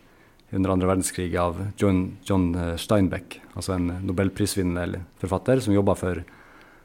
[0.55, 6.20] under andre verdenskrig av John, John eh, Steinbeck, altså en nobelprisvinnende forfatter som jobba for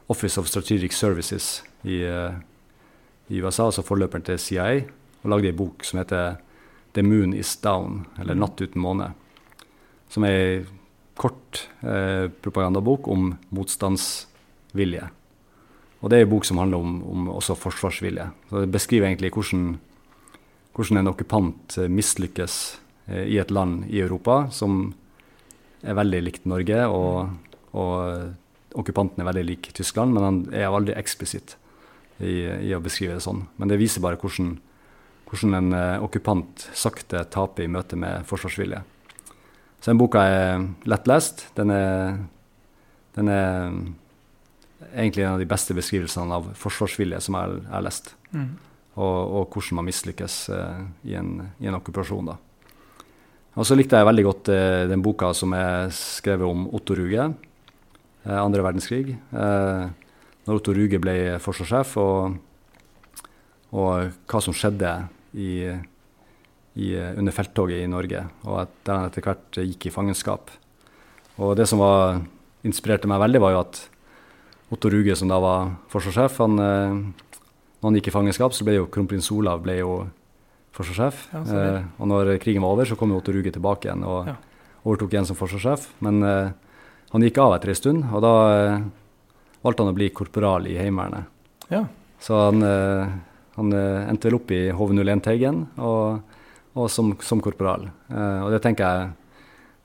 [0.10, 4.66] Office of Strategic Services i, i USA, altså forløperen til CIA,
[5.22, 6.40] og lagde ei bok som heter
[6.94, 8.38] The Moon Is Down, eller.
[8.38, 9.12] Natt uten måne.
[10.10, 10.60] Som er ei
[11.20, 15.10] kort eh, propagandabok om motstandsvilje.
[16.00, 18.30] Og det er en bok som handler om, om også forsvarsvilje.
[18.50, 19.74] Så det beskriver egentlig hvordan,
[20.76, 22.56] hvordan en okkupant eh, mislykkes
[23.10, 24.94] eh, i et land i Europa som
[25.84, 27.34] er veldig likt Norge, og,
[27.76, 28.30] og eh,
[28.80, 31.58] okkupanten er veldig lik Tyskland, men han er aldri eksplisitt
[32.20, 33.46] i, i, å beskrive det sånn.
[33.60, 34.58] Men det viser bare hvordan,
[35.30, 38.82] hvordan en uh, okkupant sakte taper i møte med forsvarsvilje.
[39.80, 41.46] Så den boka er lettlest.
[41.56, 42.18] Den er,
[43.16, 43.70] den er
[44.94, 48.14] egentlig en av de beste beskrivelsene av forsvarsvilje som jeg har lest.
[48.34, 48.50] Mm.
[49.00, 52.34] Og, og, hvordan man mislykkes uh, i, en, i, en, okkupasjon.
[52.34, 52.38] da.
[53.56, 57.30] Og så likte jeg veldig godt uh, den boka som er skrevet om Otto Ruge,
[58.26, 59.16] uh, andre verdenskrig.
[59.32, 62.36] når Otto Ruge ble forsvarssjef, og,
[63.72, 64.98] og, hva som skjedde
[65.34, 65.52] i,
[66.80, 70.54] i, under felttoget i Norge, og at der han etter hvert gikk i fangenskap.
[71.40, 72.22] Og det som var,
[72.68, 73.82] inspirerte meg veldig, var jo at
[74.74, 77.36] Otto Ruge, som da var forsvarssjef, han, eh,
[77.80, 79.94] når han gikk i fangenskap, så ble jo kronprins Olav ble jo
[80.76, 81.28] forsvarssjef.
[81.34, 84.30] Ja, eh, og når krigen var over, så kom jo Otto Ruge tilbake igjen og
[84.30, 84.36] ja.
[84.84, 85.88] overtok igjen som forsvarssjef.
[86.06, 86.52] Men eh,
[87.14, 88.84] han gikk av etter en stund, og da eh,
[89.66, 91.32] valgte han å bli korporal i Heimevernet.
[91.72, 91.86] Ja.
[92.22, 93.16] Så han, eh,
[93.60, 96.36] han eh, endte vel opp i HV01 Teigen og,
[96.80, 97.90] og som, som, korporal.
[98.10, 99.16] og det tenker jeg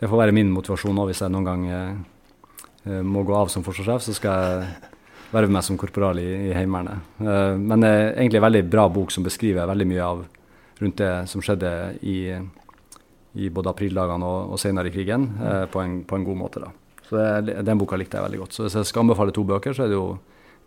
[0.01, 1.63] det får være min motivasjon òg hvis jeg noen gang
[2.85, 4.91] Eh, må gå av som forsvarssjef, så skal jeg
[5.33, 7.15] verve meg som korporal i, i Heimevernet.
[7.19, 10.21] Uh, men det er egentlig en veldig bra bok som beskriver veldig mye av
[10.83, 11.71] rundt det som skjedde
[12.07, 12.19] i,
[13.41, 16.63] i både aprildagene og, og senere i krigen, uh, på, en, på, en, god måte.
[16.63, 17.01] da.
[17.09, 18.55] Så det, Den boka likte jeg veldig godt.
[18.55, 20.07] Så hvis jeg skal anbefale to bøker, så er det jo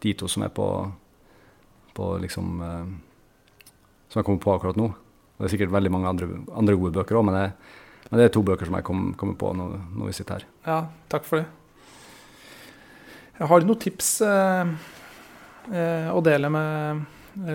[0.04, 0.68] de to som er på,
[1.98, 2.86] på liksom uh,
[4.08, 4.88] Som jeg kommer på akkurat nå.
[5.38, 6.28] Og det er sikkert veldig mange andre,
[6.58, 7.36] andre gode bøker òg, men,
[8.08, 10.48] men, det er to bøker som jeg kommer på når, når vi sitter her.
[10.66, 10.78] Ja,
[11.12, 11.50] takk for det.
[13.38, 14.72] Har du noen tips eh,
[15.70, 17.04] eh, å dele med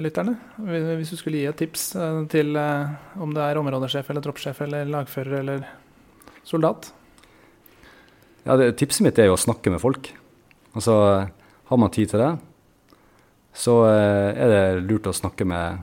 [0.05, 0.37] lytterne?
[0.63, 4.63] Hvis du skulle gi et tips eh, til eh, om det er områdesjef eller troppssjef
[4.69, 5.67] eller lagfører eller
[6.47, 6.93] soldat?
[8.47, 10.13] Ja, det, Tipset mitt er jo å snakke med folk.
[10.79, 10.95] Altså,
[11.67, 12.31] Har man tid til det,
[13.53, 15.83] så eh, er det lurt å snakke med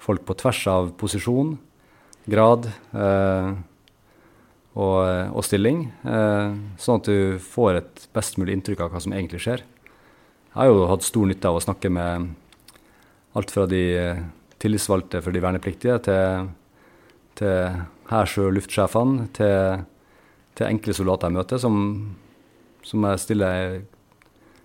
[0.00, 1.56] folk på tvers av posisjon,
[2.30, 2.70] grad.
[2.92, 3.52] Eh,
[4.78, 9.02] og, eh, og stilling, eh, sånn at du får et best mulig inntrykk av hva
[9.02, 9.64] som egentlig skjer.
[10.50, 12.34] Jeg har jo hatt stor nytte av å snakke med
[13.34, 14.22] alt fra de eh,
[14.62, 16.50] tillitsvalgte for de vernepliktige til,
[17.38, 19.84] til hærs- og luftsjefene, til,
[20.54, 21.76] til, enkle soldater jeg møter, som,
[22.82, 23.80] som jeg stiller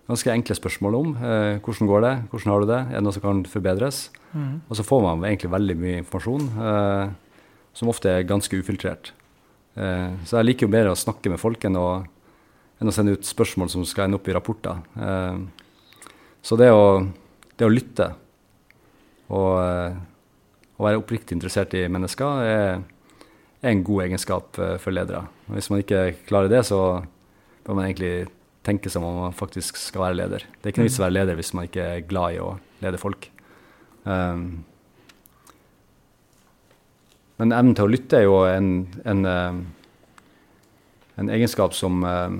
[0.05, 1.13] ganske enkle spørsmål om.
[1.17, 2.13] Eh, hvordan går det?
[2.31, 2.79] Hvordan har du det?
[2.79, 4.09] Er det noe som kan forbedres?
[4.33, 4.61] Mm.
[4.69, 7.05] Og så får man egentlig veldig mye informasjon, eh,
[7.73, 9.11] som ofte er ganske ufiltrert.
[9.75, 12.05] Eh, så jeg liker jo bedre å snakke med folk enn å,
[12.79, 14.83] enn å sende ut spørsmål som skal ende opp i rapporter.
[14.95, 15.39] Eh,
[16.45, 17.01] så det å,
[17.57, 18.11] det å lytte
[19.33, 19.95] og, eh,
[20.77, 22.83] og være oppriktig interessert i mennesker er,
[23.63, 25.25] er en god egenskap eh, for ledere.
[25.49, 27.01] Og hvis man ikke klarer det, så
[27.65, 28.27] bør man egentlig
[28.65, 30.45] tenke som om man faktisk skal være leder.
[30.57, 32.51] Det er ikke noe vits å være leder hvis man ikke er glad i å
[32.81, 33.29] lede folk.
[34.05, 34.65] Um,
[37.41, 38.69] men evnen til å lytte er jo en,
[39.03, 39.59] en, um,
[41.19, 42.39] en egenskap som, um,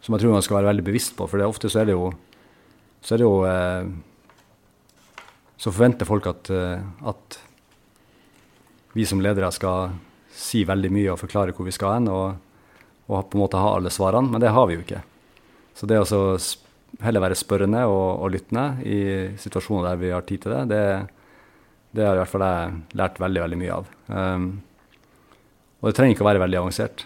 [0.00, 1.26] som jeg tror man skal være veldig bevisst på.
[1.28, 2.12] For det, ofte så er det jo,
[3.00, 3.90] så, er det jo uh,
[5.58, 7.40] så forventer folk at, uh, at
[8.96, 9.96] vi som ledere skal
[10.36, 12.45] si veldig mye og forklare hvor vi skal hen, og,
[13.06, 14.30] og på en måte ha alle svarene.
[14.32, 15.02] Men det har vi jo ikke.
[15.76, 16.36] Så det å
[17.02, 19.00] heller være spørrende og, og, lyttende i
[19.40, 20.84] situasjoner der vi har tid til det, det,
[21.98, 23.90] det har i hvert fall jeg lært veldig veldig mye av.
[24.08, 24.46] Um,
[25.80, 27.04] og det trenger ikke å være veldig avansert.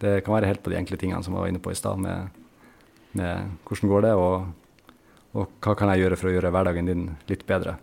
[0.00, 2.00] Det kan være helt på de enkle tingene som jeg var inne på i stad,
[2.00, 2.34] med,
[3.16, 4.92] med, hvordan går det, og,
[5.32, 7.78] og, hva kan jeg gjøre for å gjøre hverdagen din litt bedre,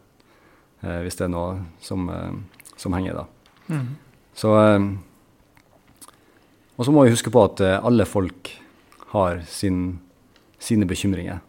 [0.85, 3.25] uh, hvis det er noe som, uh, som henger, da.
[3.73, 3.89] Mm.
[4.37, 4.91] Så uh,
[6.77, 8.51] Og så må vi huske på at alle folk
[9.11, 9.99] har sin,
[10.61, 11.39] sine bekymringer.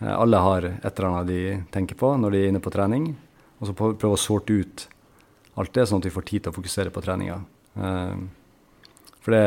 [0.00, 3.12] alle har et eller annet de tenker på når de er inne på trening
[3.60, 4.86] og så prøve å sorte ut
[5.60, 7.36] alt det, sånn at vi får tid til å fokusere på treninga.
[7.76, 8.16] Uh,
[9.20, 9.44] for det,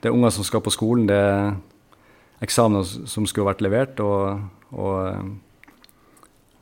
[0.00, 1.52] det, er unger som skal på skolen, det er
[2.42, 4.42] eksamener som skulle vært levert, og,
[4.74, 5.28] og,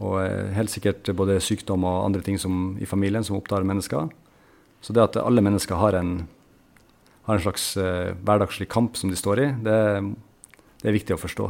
[0.05, 0.19] og
[0.59, 4.11] helt sikkert både sykdom og andre ting som, i familien som opptar mennesker.
[4.85, 6.19] Så det at alle mennesker har en,
[7.31, 9.78] har en slags uh, hverdagslig kamp som de står i, det,
[10.83, 11.49] det er viktig å forstå.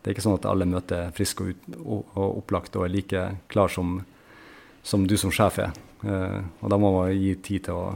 [0.00, 2.92] Det er ikke sånn at alle møter friske og, ut, og, og opplagt og er
[2.92, 3.98] like klar som,
[4.86, 5.72] som du som sjef er.
[6.04, 7.86] Uh, og da må man gi tid til å,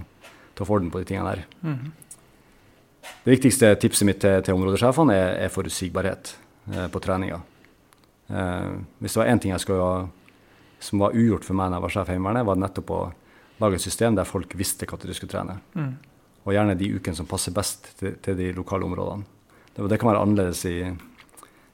[0.55, 1.45] til å få orden på de tingene der.
[1.63, 1.93] Mm.
[3.25, 6.35] Det viktigste tipset mitt til, til områdesjefene er, er forutsigbarhet
[6.73, 7.43] uh, på treninga.
[8.31, 10.05] Hvis det var én ting jeg skulle,
[10.79, 12.99] som var ugjort for meg da jeg var sjef i Heimevernet, var det nettopp å
[13.59, 15.57] lage et system der folk visste når de skulle trene.
[15.75, 15.97] Mm.
[16.47, 19.27] Og gjerne de ukene som passer best til, til de lokale områdene.
[19.75, 20.79] Det, det kan være annerledes i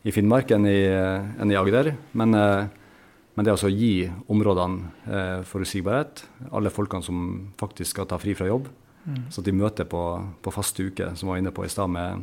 [0.07, 1.91] i Finnmark enn i, enn i Agder.
[2.19, 2.67] Men, eh,
[3.35, 6.23] men, det å gi områdene eh, forutsigbarhet,
[6.55, 7.27] alle folkene som
[7.59, 8.71] faktisk skal ta fri fra jobb,
[9.05, 9.27] mm.
[9.35, 10.03] så at de møter på,
[10.43, 12.23] på faste uker, som vi var inne på i stad med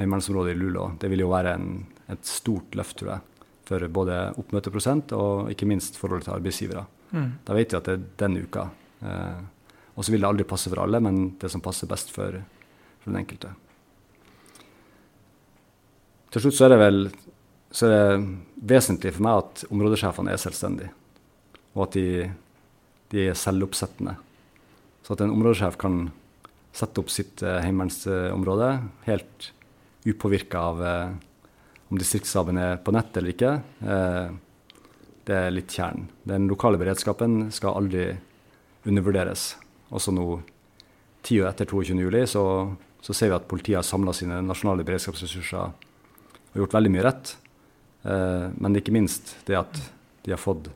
[0.00, 4.18] heimevernsområdet i Luleå, det vil jo være en, et stort løft, tror jeg, for både
[4.40, 6.84] oppmøteprosent og ikke minst forholdet til arbeidsgivere.
[7.14, 7.30] Mm.
[7.46, 8.66] Da vet vi at det er den uka.
[9.06, 9.40] Eh,
[9.94, 12.38] og så vil det aldri passe for alle, men det som passer best for,
[13.02, 13.52] for den enkelte.
[16.30, 20.90] Til slutt så er det vel er det vesentlig for meg at områdesjefene er selvstendige,
[21.76, 22.26] og at de,
[23.14, 24.16] de er selvoppsettende.
[25.06, 26.08] Så at en områdesjef kan
[26.76, 28.70] sette opp sitt eh, heimevernsområde
[29.08, 29.50] helt
[30.06, 31.10] upåvirka av eh,
[31.90, 33.54] om distriktsstaben er på nett eller ikke.
[33.82, 34.28] Eh,
[35.26, 36.08] det er litt kjernen.
[36.26, 38.06] Den lokale beredskapen skal aldri
[38.86, 39.52] undervurderes.
[39.90, 40.24] Også nå,
[41.26, 42.44] tida etter 22.07, så,
[43.02, 45.72] så ser vi at politiet har samla sine nasjonale beredskapsressurser
[46.50, 47.34] og gjort veldig mye rett.
[48.02, 49.80] Eh, men ikke minst det at
[50.24, 50.70] de har fått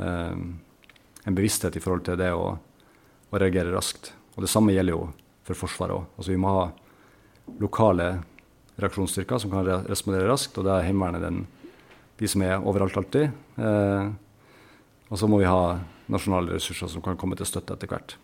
[0.00, 4.12] eh, en bevissthet i forhold til det å, å, reagere raskt.
[4.36, 5.04] Og det samme gjelder jo
[5.46, 6.08] for Forsvaret òg.
[6.16, 6.66] Altså, vi må ha
[7.60, 8.10] lokale
[8.80, 11.46] reaksjonsstyrker som kan respondere raskt, og det er Heimevernet
[12.20, 13.30] de som er overalt alltid.
[13.60, 14.10] Eh,
[15.10, 15.78] og så må vi ha
[16.10, 18.16] nasjonale ressurser som kan komme til støtte etter hvert.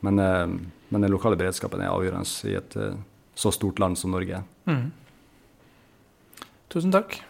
[0.00, 0.46] Men, eh,
[0.88, 2.96] men den lokale beredskapen er avgjørende i et eh,
[3.34, 4.42] så stort land som Norge.
[4.66, 4.90] Mm.
[6.72, 7.20] Tusen takk.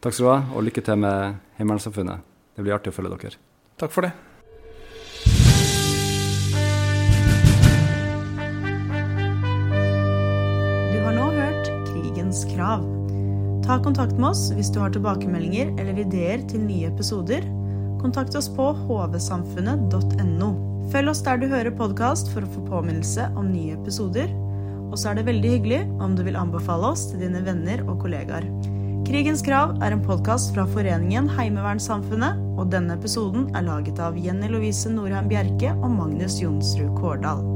[0.00, 2.26] Takk skal du ha, og lykke til med Heimevernssamfunnet.
[2.56, 3.38] Det blir artig å følge dere.
[3.80, 4.12] Takk for det.
[10.90, 12.84] Du har nå hørt Krigens krav.
[13.66, 17.44] Ta kontakt med oss hvis du har tilbakemeldinger eller ideer til nye episoder.
[18.00, 20.50] Kontakt oss på hvsamfunnet.no.
[20.90, 24.30] Følg oss der du hører podkast for å få påminnelse om nye episoder.
[24.90, 28.00] Og så er det veldig hyggelig om du vil anbefale oss til dine venner og
[28.02, 28.46] kollegaer.
[29.06, 34.50] Krigens krav er en podkast fra foreningen Heimevernssamfunnet, og denne episoden er laget av Jenny
[34.50, 37.46] Lovise Norheim Bjerke og Magnus Jonsrud Kårdal.